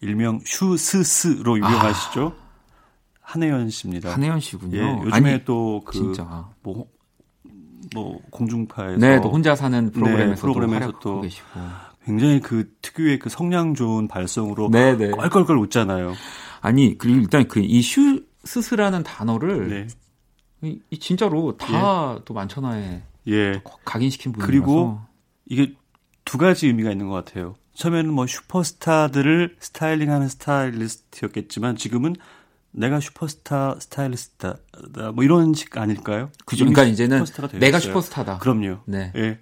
일명 0.00 0.40
슈스스로 0.44 1.56
유명하시죠? 1.56 2.34
한혜연 3.20 3.70
씨입니다. 3.70 4.10
아. 4.10 4.12
한혜연 4.14 4.40
씨군요. 4.40 4.76
예, 4.78 5.04
요즘에 5.06 5.32
아니, 5.32 5.44
또 5.44 5.82
그, 5.84 5.92
진짜 5.92 6.48
뭐, 6.62 6.86
뭐, 7.94 8.20
공중파에서. 8.30 8.98
네, 8.98 9.20
또 9.20 9.30
혼자 9.30 9.56
사는 9.56 9.90
프로그램에서 9.90 10.34
네, 10.34 10.40
프로그램에서 10.40 10.92
또 10.92 11.22
또. 11.22 11.22
굉장히 12.04 12.40
그 12.40 12.70
특유의 12.82 13.18
그 13.18 13.30
성량 13.30 13.74
좋은 13.74 14.08
발성으로 14.08 14.68
네, 14.70 14.96
네. 14.96 15.10
껄껄껄 15.10 15.56
웃잖아요. 15.56 16.12
아니 16.60 16.98
그리고 16.98 17.20
일단 17.20 17.48
그 17.48 17.60
이 17.60 17.80
슈스스라는 17.82 19.02
단어를 19.04 19.68
네. 19.68 19.86
이, 20.68 20.80
이 20.90 20.98
진짜로 20.98 21.56
다또 21.56 22.34
만천하에 22.34 23.02
예. 23.28 23.62
각인시킨 23.86 24.32
분이라서 24.32 24.46
그리고 24.50 25.00
이게 25.46 25.74
두 26.26 26.36
가지 26.36 26.66
의미가 26.66 26.90
있는 26.90 27.08
것 27.08 27.24
같아요. 27.24 27.54
처음에는 27.74 28.12
뭐 28.12 28.26
슈퍼스타들을 28.26 29.56
스타일링하는 29.58 30.28
스타일리스트였겠지만 30.28 31.76
지금은 31.76 32.14
내가 32.70 33.00
슈퍼스타 33.00 33.76
스타일리스트다 33.78 34.56
뭐 35.14 35.22
이런 35.24 35.54
식 35.54 35.76
아닐까요? 35.76 36.30
그죠. 36.44 36.64
그러니까 36.64 36.84
이제는 36.84 37.24
내가. 37.58 37.78
슈퍼스타다. 37.78 38.38
그럼요. 38.38 38.78
네. 38.86 39.12
예. 39.16 39.38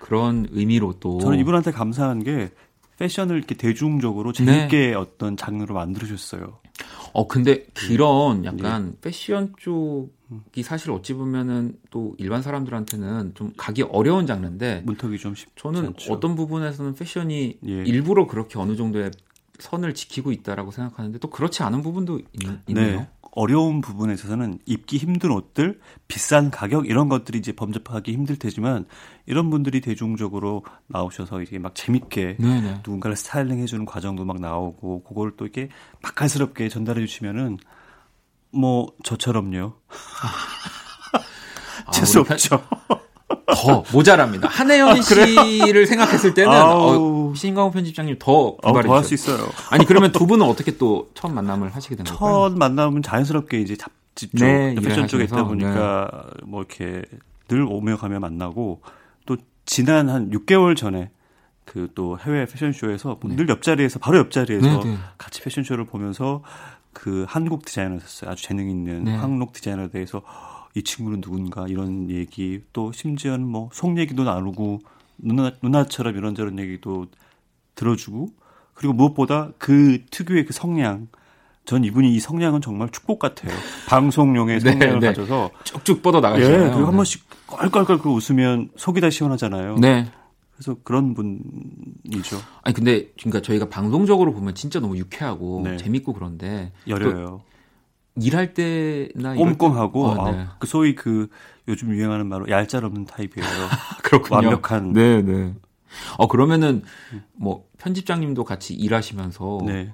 그런 0.00 0.46
의미로 0.50 0.94
또 1.00 1.18
저는 1.18 1.38
이분한테 1.38 1.72
감사한 1.72 2.22
게 2.22 2.50
패션을 2.98 3.36
이렇게 3.36 3.54
대중적으로 3.54 4.32
네. 4.32 4.44
재밌게 4.44 4.94
어떤 4.94 5.36
장르로 5.36 5.74
만들어줬어요. 5.74 6.60
어 7.12 7.26
근데 7.28 7.64
네. 7.64 7.66
그런 7.74 8.44
약간 8.44 8.94
패션 9.00 9.52
쪽 9.58 10.10
이 10.54 10.62
사실 10.62 10.90
어찌 10.90 11.14
보면은 11.14 11.78
또 11.90 12.14
일반 12.18 12.42
사람들한테는 12.42 13.32
좀 13.34 13.52
가기 13.56 13.82
어려운 13.82 14.26
장르인데 14.26 14.82
문턱이 14.84 15.18
좀 15.18 15.34
쉽지 15.34 15.52
저는 15.56 15.86
않죠. 15.86 16.12
어떤 16.12 16.34
부분에서는 16.34 16.94
패션이 16.94 17.58
예. 17.66 17.72
일부러 17.84 18.26
그렇게 18.26 18.58
어느 18.58 18.76
정도의 18.76 19.10
선을 19.58 19.94
지키고 19.94 20.30
있다라고 20.32 20.70
생각하는데 20.70 21.18
또 21.18 21.30
그렇지 21.30 21.62
않은 21.62 21.82
부분도 21.82 22.18
있, 22.18 22.26
있네요. 22.68 23.00
네. 23.00 23.08
어려운 23.32 23.80
부분에 23.80 24.14
있어서는 24.14 24.58
입기 24.66 24.96
힘든 24.96 25.30
옷들, 25.30 25.78
비싼 26.08 26.50
가격 26.50 26.88
이런 26.88 27.08
것들이 27.08 27.38
이제 27.38 27.52
범접하기 27.52 28.12
힘들 28.12 28.36
테지만 28.36 28.86
이런 29.26 29.50
분들이 29.50 29.80
대중적으로 29.80 30.64
나오셔서 30.88 31.42
이게 31.42 31.58
막 31.58 31.74
재밌게 31.74 32.38
네네. 32.40 32.74
누군가를 32.78 33.16
스타일링 33.16 33.60
해주는 33.60 33.84
과정도 33.84 34.24
막 34.24 34.40
나오고 34.40 35.04
그걸 35.04 35.32
또 35.36 35.44
이렇게 35.44 35.68
맛깔스럽게 36.02 36.68
전달해 36.68 37.04
주시면은 37.06 37.58
뭐 38.52 38.92
저처럼요. 39.04 39.72
아, 41.86 41.90
재수 41.90 42.20
없죠. 42.20 42.62
더 43.46 43.82
모자랍니다. 43.92 44.48
한혜연 44.48 45.02
씨를 45.02 45.86
생각했을 45.86 46.34
때는 46.34 46.50
아우. 46.52 47.30
어, 47.30 47.34
신강호 47.34 47.70
편집장님 47.70 48.16
더 48.18 48.32
어, 48.32 48.56
분발해 48.60 48.86
더할 48.86 49.04
수. 49.04 49.14
있어요. 49.14 49.48
아니 49.70 49.84
그러면 49.84 50.12
두 50.12 50.26
분은 50.26 50.44
어떻게 50.46 50.76
또 50.76 51.10
처음 51.14 51.34
만남을 51.34 51.74
하시게 51.74 51.96
된 51.96 52.04
걸까요? 52.04 52.48
첫 52.48 52.56
만남은 52.56 53.02
자연스럽게 53.02 53.60
이제 53.60 53.76
잡지 53.76 54.28
쪽, 54.30 54.44
네, 54.46 54.74
패션 54.74 55.08
쪽에 55.08 55.24
있다 55.24 55.44
보니까 55.44 56.10
뭐 56.44 56.60
이렇게 56.62 57.02
늘 57.48 57.62
오며 57.62 57.96
가며 57.96 58.18
만나고 58.20 58.82
또 59.26 59.36
지난 59.66 60.08
한 60.08 60.30
6개월 60.30 60.76
전에 60.76 61.10
그 61.64 61.88
또 61.94 62.18
해외 62.18 62.46
패션쇼에서 62.46 63.18
늘 63.24 63.48
옆자리에서 63.48 63.98
바로 63.98 64.18
옆자리에서 64.18 64.66
네, 64.66 64.84
네. 64.84 64.98
같이 65.18 65.42
패션쇼를 65.42 65.84
보면서 65.84 66.42
그 66.98 67.24
한국 67.28 67.64
디자이너였어요. 67.64 68.28
아주 68.28 68.42
재능 68.42 68.68
있는 68.68 69.04
네. 69.04 69.14
한국 69.14 69.52
디자이너에 69.52 69.86
대해서 69.88 70.20
이 70.74 70.82
친구는 70.82 71.20
누군가 71.20 71.66
이런 71.68 72.10
얘기 72.10 72.60
또 72.72 72.90
심지어는 72.90 73.46
뭐 73.46 73.70
속 73.72 73.96
얘기도 73.98 74.24
나누고 74.24 74.80
누나 75.18 75.52
누나처럼 75.62 76.16
이런저런 76.16 76.58
얘기도 76.58 77.06
들어주고 77.76 78.30
그리고 78.74 78.94
무엇보다 78.94 79.52
그 79.58 80.02
특유의 80.10 80.44
그 80.46 80.52
성량 80.52 81.06
전 81.64 81.84
이분이 81.84 82.12
이 82.12 82.18
성량은 82.18 82.62
정말 82.62 82.88
축복 82.90 83.20
같아요. 83.20 83.54
방송용의 83.88 84.58
네, 84.64 84.72
성량을 84.72 84.98
네. 84.98 85.06
가져서 85.08 85.50
쭉쭉 85.62 86.02
뻗어 86.02 86.18
예, 86.18 86.22
나가시잖아요. 86.22 86.72
그리고 86.72 86.86
한 86.88 86.96
번씩 86.96 87.22
껄껄껄 87.46 87.98
그 87.98 88.10
웃으면 88.10 88.70
속이 88.76 89.00
다 89.00 89.08
시원하잖아요. 89.08 89.76
네. 89.76 90.10
그래서 90.58 90.76
그런 90.82 91.14
분이죠. 91.14 92.36
아니 92.62 92.74
근데 92.74 93.12
그러니까 93.20 93.40
저희가 93.42 93.68
방송적으로 93.68 94.32
보면 94.32 94.56
진짜 94.56 94.80
너무 94.80 94.96
유쾌하고 94.98 95.60
네. 95.62 95.76
재밌고 95.76 96.12
그런데 96.14 96.72
여려요. 96.88 97.12
또 97.14 97.42
일할 98.20 98.54
때나 98.54 99.34
꼼꼼하고 99.36 100.14
때- 100.14 100.20
어, 100.20 100.30
네. 100.32 100.38
아, 100.40 100.56
그 100.58 100.66
소위 100.66 100.96
그 100.96 101.28
요즘 101.68 101.92
유행하는 101.92 102.26
말로 102.26 102.48
얄짤없는 102.48 103.04
타입이에요. 103.04 103.46
그렇군요. 104.02 104.34
완벽한. 104.48 104.92
네, 104.92 105.22
네. 105.22 105.54
어 106.18 106.26
그러면은 106.26 106.82
뭐 107.34 107.66
편집장님도 107.78 108.42
같이 108.42 108.74
일하시면서 108.74 109.60
네. 109.64 109.92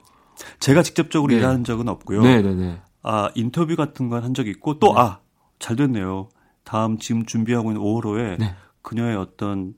제가 0.61 0.83
직접적으로 0.83 1.31
네. 1.31 1.38
일하는 1.40 1.62
적은 1.62 1.88
없고요. 1.88 2.22
네, 2.22 2.40
네, 2.40 2.55
네. 2.55 2.81
아 3.03 3.29
인터뷰 3.35 3.77
같은 3.77 4.09
건 4.09 4.24
한 4.24 4.33
적이 4.33 4.48
있고 4.50 4.79
또 4.79 4.96
아 4.98 5.20
잘 5.59 5.77
됐네요. 5.77 6.29
다음 6.64 6.98
지금 6.98 7.27
준비하고 7.27 7.70
있는 7.70 7.83
5월호에 7.83 8.38
네. 8.38 8.55
그녀의 8.83 9.16
어떤 9.16 9.74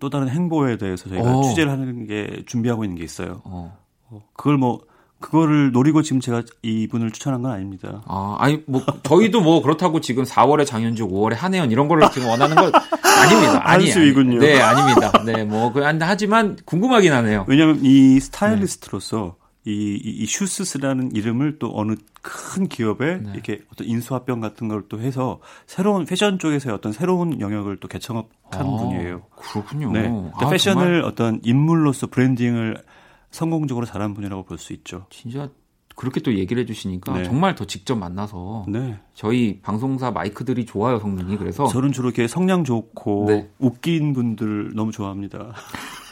또 0.00 0.10
다른 0.10 0.28
행보에 0.28 0.76
대해서 0.76 1.08
저희가 1.08 1.36
오. 1.36 1.42
취재를 1.42 1.70
하는 1.70 2.06
게 2.06 2.42
준비하고 2.46 2.84
있는 2.84 2.96
게 2.96 3.04
있어요. 3.04 3.42
어. 3.44 3.76
어, 4.10 4.22
그걸 4.34 4.56
뭐 4.56 4.80
그거를 5.20 5.72
노리고 5.72 6.02
지금 6.02 6.20
제가 6.20 6.42
이분을 6.62 7.10
추천한 7.10 7.42
건 7.42 7.50
아닙니다. 7.50 8.02
아, 8.06 8.36
아니 8.38 8.62
뭐 8.66 8.82
저희도 9.02 9.40
뭐 9.40 9.62
그렇다고 9.62 10.00
지금 10.00 10.24
4월에 10.24 10.64
장현주, 10.64 11.08
5월에 11.08 11.34
한혜연 11.34 11.70
이런 11.70 11.88
거를 11.88 12.08
지금 12.12 12.28
원하는 12.28 12.54
건 12.54 12.72
아닙니다. 12.74 13.60
아니, 13.64 13.84
한수이군요. 13.84 14.38
아니. 14.38 14.46
네, 14.46 14.60
아닙니다. 14.60 15.12
네, 15.24 15.44
뭐 15.44 15.72
그, 15.72 15.82
하지만 15.82 16.56
궁금하긴 16.64 17.12
하네요. 17.12 17.44
왜냐하면 17.48 17.80
이 17.82 18.20
스타일리스트로서 18.20 19.36
이, 19.68 20.00
이, 20.02 20.10
이 20.22 20.26
슈스스라는 20.26 21.14
이름을 21.14 21.58
또 21.58 21.70
어느 21.74 21.94
큰 22.22 22.68
기업에 22.68 23.18
네. 23.18 23.30
이렇게 23.34 23.60
어떤 23.72 23.86
인수합병 23.86 24.40
같은 24.40 24.68
걸 24.68 24.82
또 24.88 25.00
해서 25.00 25.40
새로운 25.66 26.06
패션 26.06 26.38
쪽에서의 26.38 26.74
어떤 26.74 26.92
새로운 26.92 27.40
영역을 27.40 27.76
또 27.78 27.88
개척한 27.88 28.24
아, 28.52 28.58
분이에요. 28.58 29.22
그렇군요. 29.36 29.92
네. 29.92 30.06
아, 30.08 30.10
그러니까 30.10 30.48
패션을 30.48 30.82
정말 30.82 31.02
어떤 31.02 31.40
인물로서 31.42 32.06
브랜딩을 32.06 32.82
성공적으로 33.30 33.84
잘한 33.84 34.14
분이라고 34.14 34.44
볼 34.44 34.56
수 34.58 34.72
있죠. 34.72 35.06
진짜 35.10 35.50
그렇게 35.96 36.20
또 36.20 36.32
얘기를 36.34 36.62
해주시니까 36.62 37.12
네. 37.12 37.24
정말 37.24 37.54
더 37.56 37.64
직접 37.66 37.96
만나서 37.96 38.64
네. 38.68 38.98
저희 39.14 39.58
방송사 39.62 40.12
마이크들이 40.12 40.64
좋아요 40.64 40.98
성능이 41.00 41.36
그래서 41.36 41.66
저는 41.66 41.90
주로 41.92 42.08
이렇게 42.08 42.28
성량 42.28 42.62
좋고 42.64 43.24
네. 43.26 43.50
웃긴 43.58 44.12
분들 44.14 44.72
너무 44.74 44.92
좋아합니다. 44.92 45.52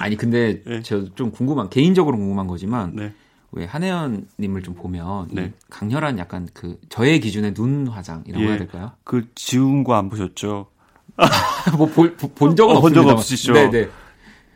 아니 0.00 0.16
근데 0.16 0.62
네. 0.64 0.82
저좀 0.82 1.30
궁금한 1.30 1.70
개인적으로 1.70 2.16
궁금한 2.16 2.46
거지만 2.46 2.92
네. 2.94 3.12
왜 3.52 3.64
한혜연님을 3.66 4.62
좀 4.62 4.74
보면 4.74 5.28
이 5.30 5.34
네. 5.34 5.52
강렬한 5.70 6.18
약간 6.18 6.48
그 6.54 6.78
저의 6.88 7.20
기준의 7.20 7.54
눈 7.54 7.86
화장이라고 7.86 8.42
예. 8.44 8.48
해야 8.48 8.58
될까요? 8.58 8.92
그 9.04 9.28
지운 9.34 9.84
거 9.84 9.94
안 9.94 10.08
보셨죠? 10.08 10.68
뭐본 11.76 12.56
적은 12.56 12.76
어, 12.76 12.80
본적 12.80 13.00
없습니다. 13.06 13.12
없으시죠? 13.12 13.52
네네. 13.52 13.88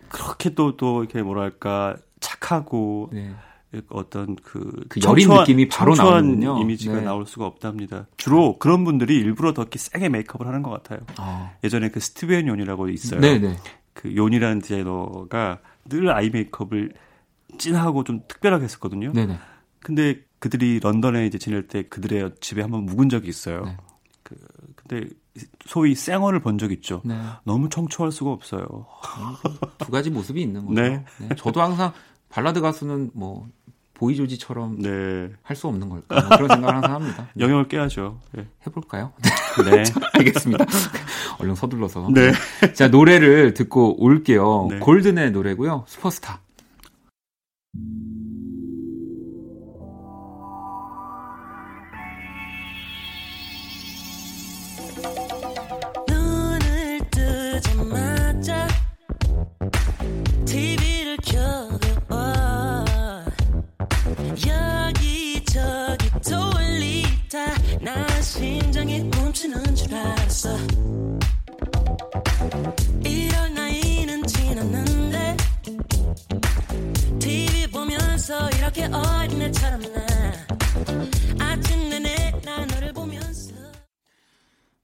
그렇게 0.08 0.50
또또 0.54 1.02
이렇게 1.04 1.22
뭐랄까 1.22 1.96
착하고 2.20 3.10
네. 3.12 3.32
어떤 3.90 4.36
그, 4.36 4.70
그 4.88 5.00
여린 5.04 5.28
느낌이 5.28 5.68
바로 5.68 5.94
나오는군요. 5.94 6.58
이미지가 6.62 6.94
네. 6.94 7.00
나올 7.02 7.26
수가 7.26 7.44
없답니다. 7.44 8.06
주로 8.16 8.56
그런 8.58 8.84
분들이 8.84 9.16
일부러 9.16 9.52
더 9.52 9.62
이렇게 9.62 9.78
세게 9.78 10.08
메이크업을 10.08 10.46
하는 10.46 10.62
것 10.62 10.70
같아요. 10.70 11.00
아. 11.18 11.50
예전에 11.62 11.90
그 11.90 12.00
스티븐 12.00 12.46
요니라고 12.46 12.88
있어요. 12.88 13.20
네네. 13.20 13.56
그 13.96 14.14
요니라는 14.14 14.60
디자이너가 14.60 15.58
늘 15.86 16.10
아이 16.10 16.30
메이크업을 16.30 16.92
진하고 17.58 18.04
좀 18.04 18.20
특별하게 18.28 18.64
했었거든요. 18.64 19.12
네네. 19.12 19.38
근데 19.80 20.20
그들이 20.38 20.78
런던에 20.80 21.26
이제 21.26 21.38
지낼 21.38 21.66
때 21.66 21.82
그들의 21.82 22.32
집에 22.40 22.60
한번 22.60 22.84
묵은 22.84 23.08
적이 23.08 23.28
있어요. 23.28 23.64
네. 23.64 23.76
그 24.22 24.36
근데 24.74 25.08
소위 25.64 25.94
쌩얼을 25.94 26.40
본 26.40 26.58
적 26.58 26.72
있죠. 26.72 27.00
네. 27.04 27.18
너무 27.44 27.68
청초할 27.70 28.12
수가 28.12 28.30
없어요. 28.32 28.86
두 29.78 29.90
가지 29.90 30.10
모습이 30.10 30.40
있는 30.42 30.66
거죠. 30.66 30.80
네. 30.80 31.04
네. 31.18 31.28
저도 31.36 31.62
항상 31.62 31.92
발라드 32.28 32.60
가수는 32.60 33.10
뭐 33.14 33.48
보이조지처럼 33.96 34.80
네. 34.82 35.30
할수 35.42 35.68
없는 35.68 35.88
걸까 35.88 36.20
뭐 36.20 36.36
그런 36.36 36.48
생각을 36.50 36.74
항상 36.74 36.94
합니다. 36.94 37.28
영역을 37.38 37.68
깨야죠. 37.68 38.20
네. 38.32 38.46
해볼까요? 38.66 39.12
네. 39.64 39.84
알겠습니다. 40.12 40.64
얼른 41.40 41.54
서둘러서. 41.54 42.08
네. 42.12 42.32
자 42.74 42.88
노래를 42.88 43.54
듣고 43.54 44.02
올게요. 44.02 44.68
네. 44.70 44.78
골든의 44.78 45.32
노래고요. 45.32 45.84
슈퍼스타. 45.88 46.40
눈을 56.08 57.00
뜨자마자 57.10 58.66
TV 60.46 60.85
심장이 68.86 69.02
멈추는 69.02 69.74
줄 69.74 69.94
알았어 69.94 70.56
이럴 73.04 73.54
나이는 73.54 74.24
지났는데 74.26 75.36
TV 77.18 77.66
보면서 77.72 78.48
이렇게 78.50 78.84
어린애처럼 78.84 79.80
나 79.92 80.06
아침 81.40 81.88
내내 81.90 82.40
나 82.44 82.64
너를 82.64 82.92
보면서 82.92 83.54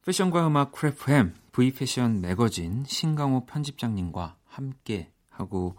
패션과 0.04 0.48
음악 0.48 0.72
크래프햄 0.72 1.34
V 1.52 1.72
패션 1.72 2.20
매거진 2.20 2.82
신강호 2.86 3.46
편집장님과 3.46 4.36
함께 4.46 5.12
하고 5.28 5.76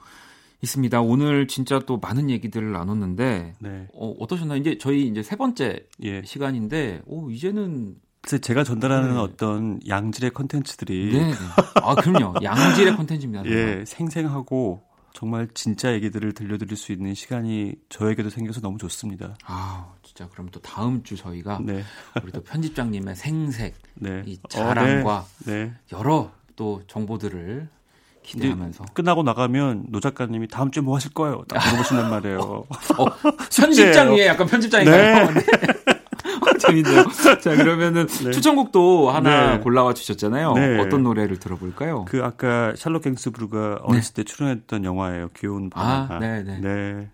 있습니다. 0.61 1.01
오늘 1.01 1.47
진짜 1.47 1.79
또 1.79 1.97
많은 1.97 2.29
얘기들을 2.29 2.71
나눴는데 2.71 3.55
네. 3.59 3.87
어, 3.93 4.15
어떠셨나요? 4.17 4.57
이제 4.59 4.77
저희 4.77 5.07
이제 5.07 5.21
세 5.21 5.35
번째 5.35 5.85
예. 6.03 6.23
시간인데 6.23 7.01
오 7.05 7.29
이제는 7.29 7.97
그래서 8.23 8.37
제가 8.37 8.63
전달하는 8.63 9.15
네. 9.15 9.19
어떤 9.19 9.79
양질의 9.85 10.31
컨텐츠들이 10.31 11.11
네, 11.11 11.27
네. 11.27 11.33
아 11.75 11.93
그럼요. 11.93 12.35
양질의 12.41 12.95
콘텐츠입니다. 12.95 13.43
정말. 13.43 13.79
예, 13.81 13.85
생생하고 13.85 14.81
정말 15.11 15.49
진짜 15.53 15.91
얘기들을 15.93 16.31
들려드릴 16.33 16.77
수 16.77 16.93
있는 16.93 17.13
시간이 17.15 17.75
저에게도 17.89 18.29
생겨서 18.29 18.61
너무 18.61 18.77
좋습니다. 18.77 19.35
아 19.45 19.87
진짜 20.03 20.29
그럼 20.29 20.47
또 20.51 20.61
다음 20.61 21.03
주 21.03 21.17
저희가 21.17 21.59
네. 21.63 21.83
우리 22.23 22.31
또 22.31 22.41
편집장님의 22.41 23.17
생색 23.17 23.75
네. 23.95 24.23
이 24.25 24.39
어, 24.41 24.47
자랑과 24.47 25.25
네. 25.45 25.65
네. 25.65 25.73
여러 25.91 26.31
또 26.55 26.81
정보들을 26.87 27.67
기대하면서 28.23 28.85
끝나고 28.93 29.23
나가면 29.23 29.87
노 29.89 29.99
작가님이 29.99 30.47
다음 30.47 30.71
주에 30.71 30.81
뭐 30.81 30.95
하실 30.95 31.13
거예요? 31.13 31.43
딱 31.49 31.61
물어보신단 31.65 32.09
말이에요. 32.09 32.39
어, 32.97 33.05
편집장 33.53 34.15
위에 34.15 34.27
약간 34.27 34.47
편집장인가요? 34.47 35.31
네. 35.33 35.41
재밌네요. 36.73 37.05
자 37.41 37.55
그러면은 37.55 38.07
추천곡도 38.07 39.11
하나 39.11 39.53
네. 39.53 39.59
골라와 39.59 39.93
주셨잖아요. 39.93 40.53
네. 40.53 40.79
어떤 40.79 41.03
노래를 41.03 41.37
들어볼까요? 41.39 42.05
그 42.05 42.23
아까 42.23 42.73
샬롯 42.75 43.03
갱스부르가 43.03 43.79
어렸을 43.83 44.13
때 44.13 44.23
출연했던 44.23 44.83
영화예요. 44.83 45.29
귀여운 45.35 45.69
아, 45.73 46.07
바나나. 46.07 46.19
네, 46.19 46.43
네. 46.43 46.59
네. 46.59 47.09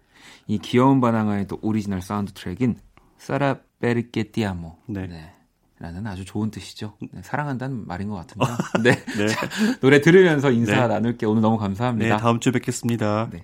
이 0.48 0.58
귀여운 0.60 1.02
바나나의 1.02 1.48
또 1.48 1.60
오리지널 1.62 2.02
사운드 2.02 2.34
트랙인 2.34 2.78
Sarà 3.18 3.58
perché 3.80 4.29
ti 4.29 4.45
amo. 4.45 4.78
네. 4.88 5.34
라는 5.80 6.06
아주 6.08 6.26
좋은 6.26 6.52
뜻이죠. 6.52 6.98
네, 7.00 7.22
사랑한다는 7.24 7.88
말인 7.88 8.10
것 8.10 8.16
같은데요. 8.16 8.58
네. 8.84 9.04
네. 9.18 9.28
자, 9.28 9.48
노래 9.80 10.02
들으면서 10.02 10.52
인사 10.52 10.74
네. 10.74 10.88
나눌게 10.88 11.26
오늘 11.26 11.42
너무 11.42 11.56
네, 11.56 11.62
감사합니다. 11.62 12.18
다음 12.18 12.32
아, 12.32 12.34
네. 12.34 12.40
주에 12.42 12.52
뵙겠습니다. 12.52 13.30
네. 13.32 13.42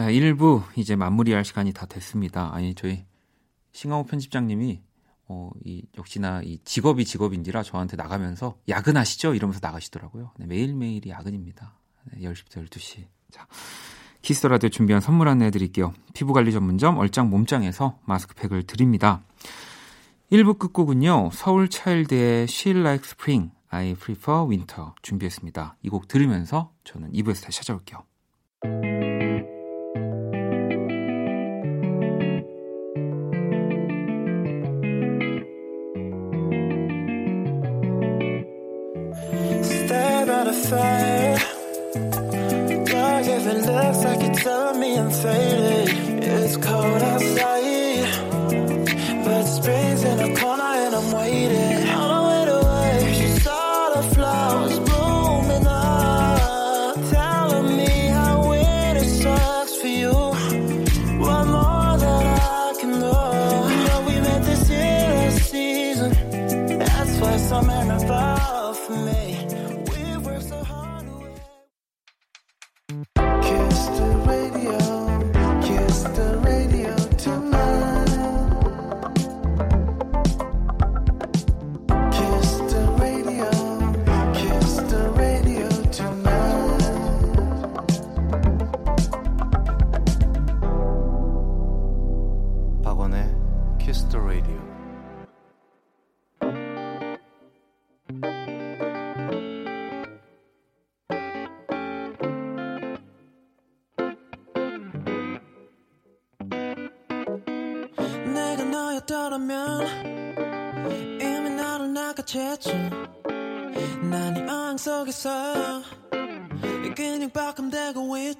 자, 0.00 0.06
1부 0.06 0.62
이제 0.76 0.96
마무리할 0.96 1.44
시간이 1.44 1.74
다 1.74 1.84
됐습니다. 1.84 2.54
아니, 2.54 2.74
저희 2.74 3.04
신강호 3.72 4.04
편집장님이 4.04 4.80
어, 5.28 5.50
이 5.62 5.82
역시나 5.98 6.40
이 6.42 6.56
직업이 6.64 7.04
직업인지라 7.04 7.62
저한테 7.62 7.98
나가면서 7.98 8.56
야근하시죠? 8.66 9.34
이러면서 9.34 9.60
나가시더라고요. 9.62 10.30
네, 10.38 10.46
매일매일이 10.46 11.10
야근입니다. 11.10 11.74
네, 12.04 12.22
10시부터 12.22 12.66
12시. 12.66 13.04
자, 13.30 13.46
키스 14.22 14.46
라디오 14.46 14.70
준비한 14.70 15.02
선물 15.02 15.28
안내해 15.28 15.50
드릴게요. 15.50 15.92
피부관리 16.14 16.50
전문점 16.50 16.96
얼짱 16.96 17.28
몸짱에서 17.28 17.98
마스크팩을 18.06 18.62
드립니다. 18.62 19.22
1부 20.32 20.58
끝곡은요. 20.58 21.28
서울 21.34 21.68
차일드의 21.68 22.44
She 22.44 22.74
Like 22.74 23.04
Spring, 23.06 23.52
I 23.68 23.92
Prefer 23.96 24.48
Winter 24.48 24.92
준비했습니다. 25.02 25.76
이 25.82 25.90
곡 25.90 26.08
들으면서 26.08 26.72
저는 26.84 27.12
2부에서 27.12 27.44
다시 27.44 27.58
찾아올게요. 27.58 28.02
tell 44.42 44.74
me 44.74 44.98
I'm 44.98 45.10
faded 45.10 45.79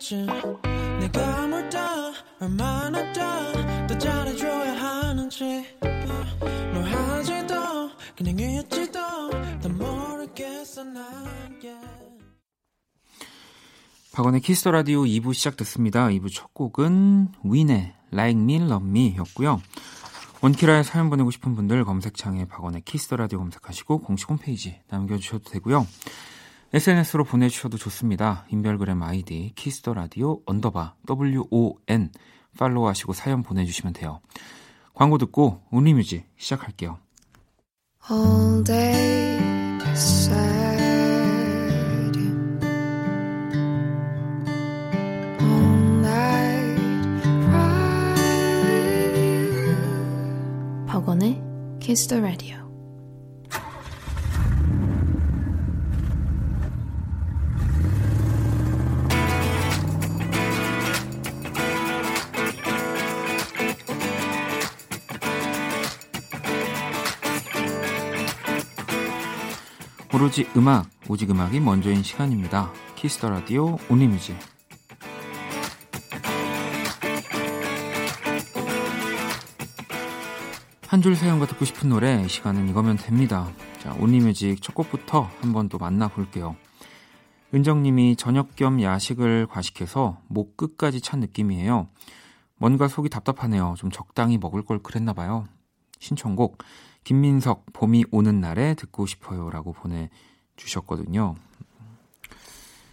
있지 0.01 0.17
내가 0.99 1.47
뭘 1.47 1.69
더 1.71 1.79
얼마나 2.41 3.13
더 3.13 3.23
더 3.87 3.99
잘해줘야 3.99 4.73
하는지 4.75 5.45
뭘 6.73 6.85
하지도 6.85 7.55
그냥 8.17 8.39
있지도 8.39 8.99
더 9.61 9.69
모르겠어 9.69 10.85
난. 10.85 11.05
박원의 14.13 14.41
키스 14.41 14.65
더 14.65 14.71
라디오 14.73 15.03
2부 15.03 15.35
시작됐습니다. 15.35 16.09
2부 16.09 16.33
첫 16.35 16.53
곡은 16.53 17.29
윈의 17.45 17.95
Like 18.13 18.41
Me 18.43 18.57
Love 18.57 18.89
Me 18.89 19.15
였고요. 19.19 19.61
원키라에 20.43 20.83
사연 20.83 21.11
보내고 21.11 21.31
싶은 21.31 21.55
분들 21.55 21.85
검색창에 21.85 22.47
박원의 22.47 22.83
키스 22.85 23.09
더 23.09 23.17
라디오 23.17 23.39
검색하시고 23.39 23.99
공식 24.01 24.29
홈페이지 24.31 24.81
남겨주셔도 24.89 25.51
되고요. 25.51 25.87
SNS로 26.73 27.25
보내주셔도 27.25 27.77
좋습니다. 27.77 28.45
인별그램 28.51 29.03
아이디 29.03 29.53
키스 29.57 29.83
더 29.83 29.93
라디오 29.93 30.41
언더바 30.47 30.95
WON 31.09 32.13
팔로우하시고 32.57 33.13
사연 33.13 33.43
보내주시면 33.43 33.93
돼요. 33.93 34.21
광고 34.95 35.19
듣고 35.19 35.63
Only 35.71 35.96
Music 35.96 36.29
시작할게요. 36.37 36.99
All 38.11 38.63
day 38.65 39.39
beside 39.79 40.79
you. 42.17 42.61
All 45.41 45.99
night 45.99 46.81
cry 47.45 48.15
with 48.65 49.19
you. 49.19 50.87
박원의 50.87 51.43
Kiss 51.81 52.07
the 52.07 52.23
Radio. 52.23 52.70
오로지 70.21 70.47
음악, 70.55 70.91
오직 71.09 71.31
음악이 71.31 71.61
먼저인 71.61 72.03
시간입니다. 72.03 72.71
키스 72.95 73.21
더 73.21 73.31
라디오 73.31 73.79
온리뮤직 73.89 74.37
한 80.89 81.01
줄 81.01 81.17
사연과 81.17 81.47
듣고 81.47 81.65
싶은 81.65 81.89
노래 81.89 82.23
이 82.23 82.29
시간은 82.29 82.69
이거면 82.69 82.99
됩니다. 82.99 83.51
자, 83.79 83.95
온리뮤직 83.99 84.61
첫 84.61 84.75
곡부터 84.75 85.31
한번 85.41 85.71
또 85.71 85.79
만나볼게요. 85.79 86.55
은정님이 87.55 88.17
저녁 88.17 88.55
겸 88.57 88.83
야식을 88.83 89.47
과식해서 89.47 90.21
목 90.29 90.59
끝까지 90.59 91.01
찬 91.01 91.21
느낌이에요. 91.21 91.89
뭔가 92.57 92.89
속이 92.89 93.09
답답하네요. 93.09 93.73
좀 93.79 93.91
적당히 93.91 94.37
먹을 94.37 94.67
걸 94.67 94.81
그랬나봐요. 94.81 95.47
신청곡 95.99 96.59
김민석 97.05 97.67
봄이 97.73 98.05
오는 98.11 98.41
날에 98.41 98.75
듣고 98.75 99.07
싶어요라고 99.07 99.73
보내 99.73 100.11
주셨거든요. 100.57 101.35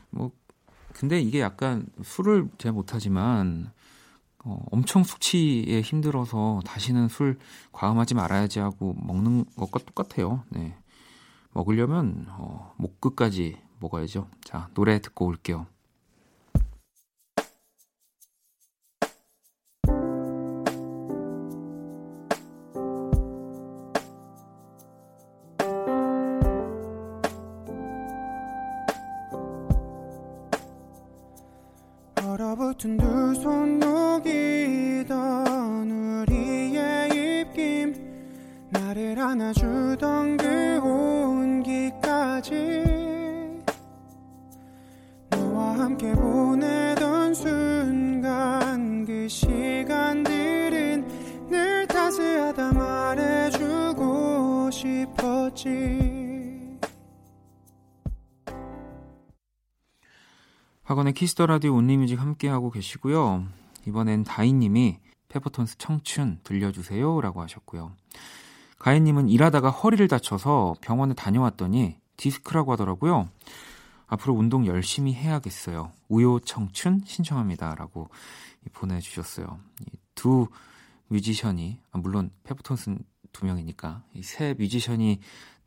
뭐 0.10 0.32
근데 0.94 1.20
이게 1.20 1.42
약간 1.42 1.86
술을 2.04 2.50
잘 2.58 2.72
못하지만 2.72 3.72
어, 4.44 4.64
엄청 4.72 5.04
숙취에 5.04 5.82
힘들어서 5.82 6.62
다시는 6.66 7.10
술 7.10 7.38
과음하지 7.72 8.16
말아야지 8.16 8.60
하고 8.60 8.96
먹는 8.98 9.46
것과 9.58 9.80
똑같아요. 9.80 10.44
네. 10.50 10.76
먹으려면 11.52 12.26
어, 12.30 12.74
목 12.78 13.02
끝까지 13.02 13.58
먹어야죠. 13.80 14.30
자 14.44 14.70
노래 14.74 15.00
듣고 15.00 15.26
올게요. 15.26 15.68
박원의 60.98 61.14
Kiss 61.14 61.32
the 61.32 61.46
Radio 61.46 61.76
Only 61.76 61.95
Music 61.95 62.20
함께하고 62.20 62.72
계시고요. 62.72 63.46
이번엔 63.86 64.24
다희님이 64.24 64.98
페퍼톤스 65.30 65.78
청춘 65.78 66.40
들려주세요 66.44 67.22
라고 67.22 67.44
하셨고요. 67.44 67.92
가희님은 68.80 69.30
일하다가 69.30 69.70
허리를 69.70 70.08
다쳐서 70.08 70.76
병원에 70.82 71.14
다녀왔더니 71.14 71.98
디스크라고 72.16 72.72
하더라고요. 72.72 73.30
앞으로 74.08 74.34
운동 74.34 74.66
열심히 74.66 75.14
해야겠어요. 75.14 75.92
우효 76.08 76.40
청춘 76.40 77.04
신청합니다 77.06 77.76
라고 77.76 78.10
보내주셨어요. 78.74 79.60
두 80.16 80.48
뮤지션이 81.10 81.80
아, 81.92 82.00
물론 82.00 82.32
페퍼톤스는 82.44 82.98
두 83.34 83.46
명이니까 83.46 84.04
이 84.14 84.28
세 84.28 84.56
뮤지션이 84.58 85.20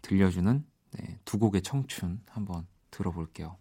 들려주는 0.02 0.64
네, 0.98 1.18
두 1.24 1.38
곡의 1.38 1.62
청춘 1.62 2.20
한번 2.28 2.66
들어볼게요. 2.90 3.56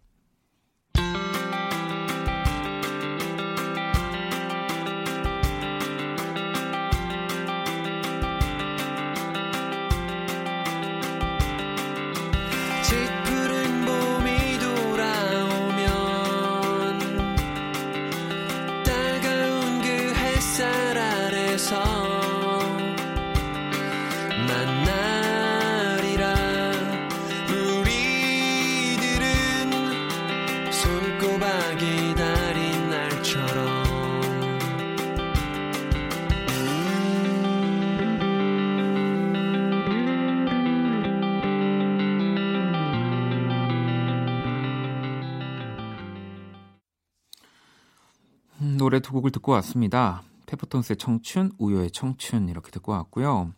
노래 48.79 49.01
두 49.01 49.11
곡을 49.11 49.31
듣고 49.31 49.51
왔습니다. 49.51 50.23
페퍼톤스의 50.45 50.95
청춘, 50.95 51.51
우요의 51.57 51.91
청춘 51.91 52.47
이렇게 52.47 52.71
듣고 52.71 52.93
왔고요. 52.93 53.51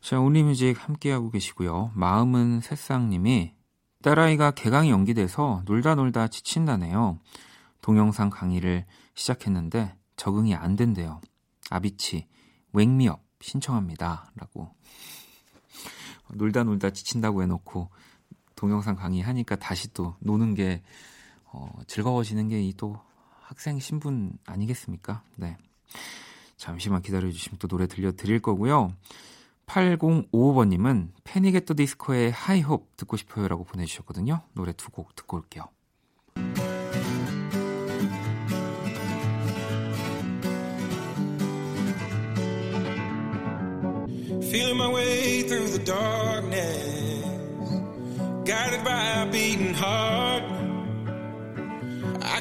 자, 0.00 0.18
온리뮤직 0.18 0.82
함께하고 0.82 1.30
계시고요. 1.30 1.92
마음은 1.94 2.62
새싹님이 2.62 3.52
딸아이가 4.02 4.52
개강이 4.52 4.88
연기돼서 4.88 5.62
놀다 5.66 5.94
놀다 5.94 6.28
지친다네요. 6.28 7.20
동영상 7.82 8.30
강의를 8.30 8.86
시작했는데 9.14 9.94
적응이 10.16 10.54
안 10.54 10.74
된대요. 10.74 11.20
아비치, 11.68 12.26
웽미업 12.72 13.22
신청합니다. 13.42 14.32
라고. 14.36 14.70
놀다 16.32 16.64
놀다 16.64 16.90
지친다고 16.90 17.42
해놓고 17.42 17.90
동영상 18.54 18.96
강의하니까 18.96 19.56
다시 19.56 19.92
또 19.92 20.16
노는 20.20 20.54
게 20.54 20.82
어, 21.44 21.70
즐거워지는 21.86 22.48
게 22.48 22.58
이 22.62 22.72
또 22.72 23.05
학생 23.46 23.78
신분 23.78 24.32
아니겠습니까? 24.44 25.22
네. 25.36 25.56
잠시만 26.56 27.00
기다려주시면 27.02 27.58
또 27.58 27.68
노래 27.68 27.86
들려드릴 27.86 28.40
거고요. 28.40 28.92
8055번님은 29.66 31.10
패닉 31.24 31.54
앳더 31.54 31.74
디스코의 31.76 32.32
하이홉 32.32 32.96
듣고 32.96 33.16
싶어요 33.16 33.46
라고 33.48 33.64
보내주셨거든요. 33.64 34.42
노래 34.52 34.72
두 34.72 34.90
곡 34.90 35.14
듣고 35.14 35.36
올게요. 35.38 35.64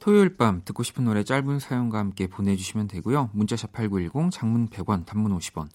토요일 0.00 0.36
밤 0.36 0.62
듣고 0.64 0.82
싶은 0.82 1.04
노래 1.04 1.22
짧은 1.22 1.58
사연과 1.60 1.98
함께 1.98 2.26
보내주시면 2.26 2.88
되고요. 2.88 3.28
문자 3.34 3.55
샵 3.55 3.72
8910, 3.72 4.30
장문 4.32 4.68
100원, 4.70 5.04
단문 5.04 5.36
50원, 5.38 5.68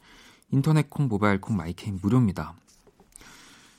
인터넷 0.51 0.89
콩, 0.89 1.07
모바일 1.07 1.39
콩, 1.39 1.55
my 1.55 1.68
K는 1.68 1.99
무료입니다. 2.01 2.55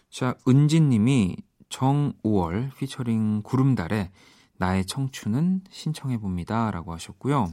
자, 0.08 0.36
은진님이 0.46 1.36
정우월 1.68 2.70
피처링 2.78 3.42
구름달의 3.42 4.12
나의 4.58 4.86
청춘은 4.86 5.62
신청해봅니다. 5.68 6.70
라고 6.70 6.92
하셨고요. 6.92 7.52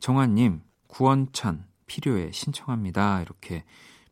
정한님, 0.00 0.60
구원찬, 0.88 1.64
필요해 1.86 2.32
신청합니다. 2.32 3.22
이렇게 3.22 3.64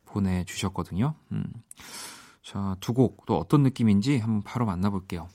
보내주셨거든요. 0.04 1.14
음. 1.32 1.44
자, 2.42 2.76
두 2.80 2.92
곡 2.94 3.26
또 3.26 3.36
어떤 3.36 3.64
느낌인지 3.64 4.18
한번 4.18 4.42
바로 4.42 4.64
만나볼게요. 4.64 5.28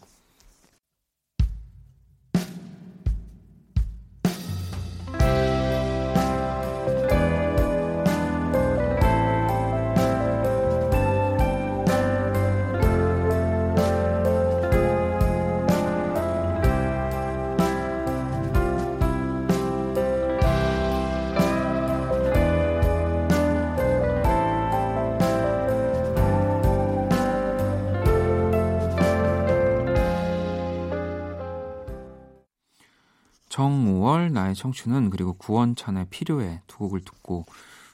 나의 34.56 34.58
청춘은 34.58 35.10
그리고 35.10 35.34
구원찬의 35.34 36.08
필요해 36.10 36.62
두 36.66 36.78
곡을 36.78 37.02
듣고 37.02 37.46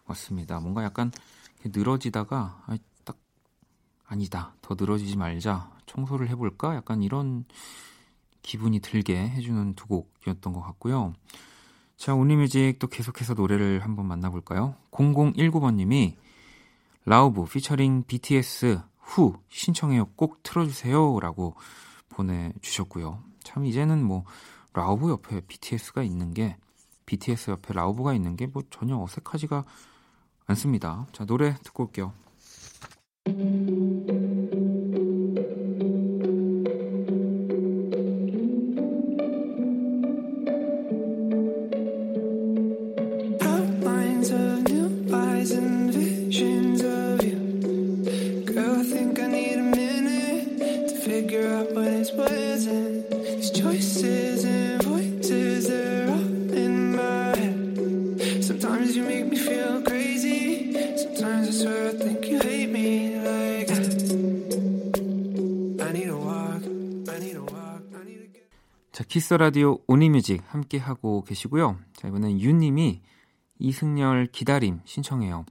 왔습니다. 0.05 0.59
뭔가 0.59 0.83
약간 0.83 1.11
늘어지다가 1.65 2.63
아, 2.65 2.77
딱 3.03 3.17
아니다 4.05 4.53
더 4.61 4.75
늘어지지 4.79 5.17
말자 5.17 5.71
청소를 5.87 6.29
해볼까 6.29 6.75
약간 6.75 7.01
이런 7.01 7.45
기분이 8.43 8.79
들게 8.79 9.17
해주는 9.17 9.73
두 9.73 9.87
곡이었던 9.87 10.53
것 10.53 10.61
같고요. 10.61 11.13
자 11.97 12.13
온리뮤직 12.13 12.79
또 12.79 12.87
계속해서 12.87 13.33
노래를 13.33 13.83
한번 13.83 14.05
만나볼까요? 14.05 14.75
0019번님이 14.91 16.15
라우브 17.05 17.45
피처링 17.45 18.03
BTS 18.05 18.81
후 18.99 19.35
신청해요 19.49 20.05
꼭 20.15 20.43
틀어주세요라고 20.43 21.55
보내주셨고요. 22.09 23.23
참 23.43 23.65
이제는 23.65 24.03
뭐 24.03 24.23
라우브 24.73 25.09
옆에 25.09 25.41
BTS가 25.41 26.03
있는 26.03 26.33
게 26.33 26.57
BTS 27.05 27.51
옆에 27.51 27.73
라우브가 27.73 28.13
있는 28.13 28.35
게 28.35 28.47
뭐 28.47 28.63
전혀 28.69 28.97
어색하지가 28.97 29.63
않습니다. 30.47 31.07
자 31.11 31.25
노래 31.25 31.55
듣고 31.63 31.83
올게요. 31.83 32.13
자, 69.31 69.37
Kiss 69.37 69.41
the 69.41 69.55
Radio 69.55 69.79
Only 69.87 70.12
Music 70.12 70.43
함께 70.47 70.77
하고 70.77 71.23
계시고요. 71.23 71.77
자, 71.93 72.09
이번엔 72.09 72.41
유님이 72.41 73.01
이승열 73.59 74.25
기다림 74.25 74.81
신청해요. 74.83 75.45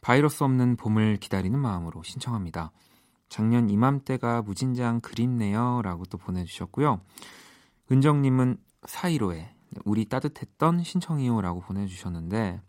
바이러스 0.00 0.42
없는 0.42 0.76
봄을 0.76 1.18
기다리는 1.18 1.58
마음으로 1.58 2.02
신청합니다. 2.02 2.72
작년 3.28 3.68
이맘때가 3.68 4.40
무진장 4.40 5.02
그립네요. 5.02 5.82
라고 5.82 6.06
또 6.06 6.16
보내주셨고요. 6.16 7.02
은정님은 7.92 8.56
사이로에 8.86 9.54
우리 9.84 10.06
따뜻했던 10.06 10.82
신청이요. 10.82 11.42
라고 11.42 11.60
보내주셨는데, 11.60 12.62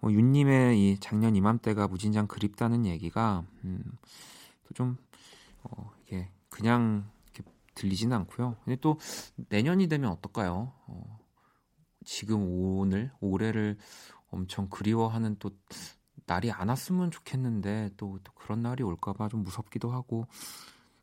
뭐, 0.00 0.12
윤님의 0.12 0.80
이 0.80 0.98
작년 0.98 1.36
이맘때가 1.36 1.86
무진장 1.86 2.26
그립다는 2.26 2.84
얘기가, 2.84 3.44
음, 3.62 3.80
좀, 4.74 4.96
어, 5.62 5.92
이게 6.04 6.32
그냥 6.48 7.08
들리지는 7.74 8.16
않고요. 8.18 8.56
근데 8.64 8.76
또 8.80 8.98
내년이 9.36 9.88
되면 9.88 10.10
어떨까요? 10.10 10.72
어, 10.86 11.18
지금 12.04 12.42
오늘, 12.48 13.12
올해를 13.20 13.78
엄청 14.30 14.68
그리워하는 14.68 15.36
또 15.38 15.50
날이 16.26 16.50
안 16.50 16.68
왔으면 16.68 17.10
좋겠는데 17.10 17.90
또, 17.96 18.18
또 18.24 18.32
그런 18.34 18.62
날이 18.62 18.82
올까봐 18.82 19.28
좀 19.28 19.42
무섭기도 19.44 19.90
하고 19.90 20.26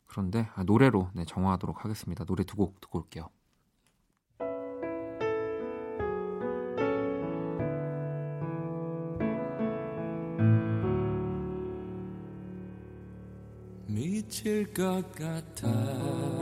그런데 0.05 0.49
아, 0.55 0.63
노래로 0.63 1.09
네, 1.13 1.25
정화하도록 1.25 1.83
하겠습니다. 1.85 2.25
노래 2.25 2.43
두 2.43 2.55
곡 2.57 2.79
듣고 2.81 2.99
올게요. 2.99 3.29
미칠 13.87 14.71
것 14.73 15.03
같아 15.13 16.38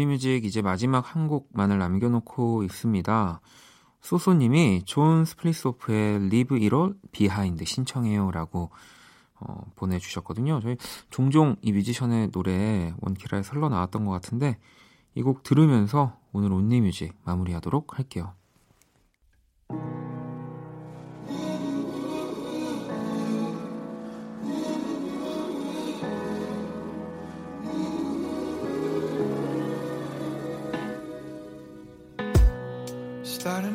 Only 0.00 0.20
Music 0.20 0.46
이제 0.46 0.62
마지막 0.62 1.14
한 1.14 1.28
곡만을 1.28 1.78
남겨놓고 1.78 2.62
있습니다. 2.64 3.40
소소님이 4.00 4.84
존 4.86 5.26
Leave 6.16 6.56
It 6.56 6.74
All 6.74 6.94
Behind 7.12 7.62
신청해요라고 7.62 8.70
어, 9.40 9.64
보내주셨거든요. 9.76 10.60
저희 10.60 10.78
종종 11.10 11.56
이 11.60 11.72
뮤지션의 11.72 12.30
노래 12.30 12.94
원키라에서 13.00 13.42
흘러나왔던 13.42 14.06
것 14.06 14.12
같은데 14.12 14.58
이 15.14 15.22
곡 15.22 15.42
들으면서 15.42 16.16
오늘 16.32 16.52
Only 16.52 16.80
Music 16.80 17.14
마무리하도록 17.24 17.98
할게요. 17.98 18.32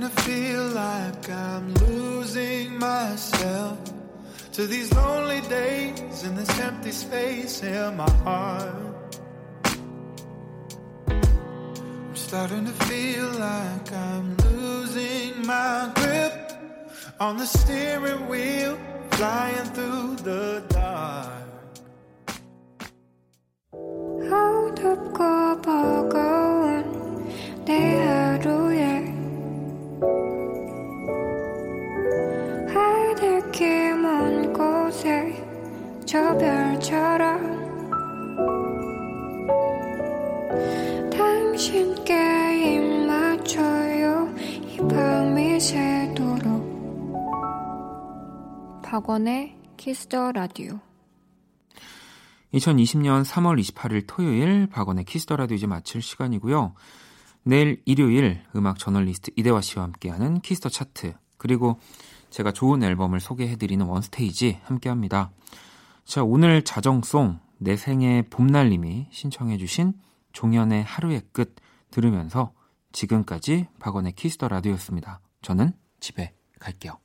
to 0.10 0.22
feel 0.22 0.68
like 0.70 1.30
I'm 1.30 1.74
losing 1.76 2.78
myself 2.78 3.80
to 4.52 4.68
these 4.68 4.94
lonely 4.94 5.42
days 5.42 6.24
in 6.24 6.36
this 6.36 6.60
empty 6.60 6.92
space 6.92 7.64
in 7.64 7.98
my 7.98 8.10
heart. 8.28 9.20
I'm 11.08 12.16
starting 12.16 12.66
to 12.66 12.76
feel 12.86 13.30
like 13.50 13.92
I'm 13.94 14.38
losing 14.38 15.46
my 15.46 15.92
grip 15.96 16.52
on 17.20 17.38
the 17.38 17.48
steering 17.48 18.28
wheel, 18.28 18.78
flying 19.12 19.70
through 19.76 20.18
the 20.18 20.64
dark. 20.70 21.48
Out 24.32 24.80
of 24.80 25.14
go. 25.14 25.45
박원의 48.96 49.58
Kiss 49.76 50.08
the 50.08 50.32
Radio 50.32 50.80
2020년 52.54 53.26
3월 53.26 53.62
28일 53.62 54.06
토요일 54.08 54.68
박원의 54.68 55.04
Kiss 55.04 55.22
the 55.22 55.36
Radio 55.36 55.58
이제 55.58 55.68
마칠 55.68 56.02
시간이고요. 56.02 56.74
내일 57.44 57.82
일요일 57.84 58.42
음악 58.56 58.80
저널리스트 58.80 59.32
이대화 59.36 59.60
씨와 59.60 59.84
함께하는 59.84 60.40
Kiss 60.40 60.57
the 60.57 60.70
Chart 60.70 61.14
그리고 61.38 61.78
제가 62.30 62.54
좋은 62.54 62.82
앨범을 62.84 63.20
소개해드리는 63.20 63.86
One 63.86 64.14
Stage 64.14 64.62
함께합니다. 64.64 65.32
자 66.06 66.24
오늘 66.24 66.62
자정송 66.62 67.40
내 67.58 67.76
생의 67.76 68.30
봄날님이 68.30 69.08
신청해주신 69.12 69.92
종현의 70.32 70.86
하루의 70.86 71.24
끝 71.34 71.54
들으면서 71.92 72.54
지금까지 72.94 73.68
박원의 73.78 74.14
Kiss 74.14 74.33
the 74.33 74.48
Radio였습니다. 74.48 75.20
저는 75.42 75.74
집에 76.00 76.34
갈게요. 76.60 77.05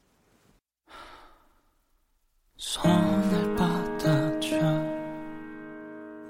손을 2.61 3.57
뻗어줘. 3.57 4.59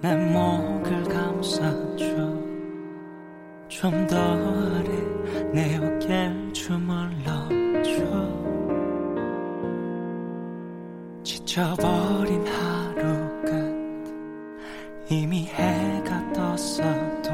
내 0.00 0.14
목을 0.14 1.02
감싸줘. 1.02 2.06
좀 3.68 4.06
더 4.06 4.16
아래 4.16 4.90
내 5.52 5.76
어깨를 5.76 6.52
주물러줘. 6.52 7.90
지쳐버린 11.24 12.46
하루 12.46 13.42
끝. 13.42 15.10
이미 15.10 15.46
해가 15.46 16.32
떴어도 16.32 17.32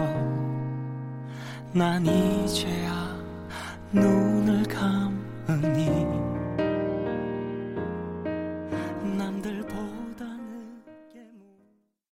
난 1.75 2.07
이제야 2.07 3.15
눈을 3.93 4.63
감으니 4.63 6.26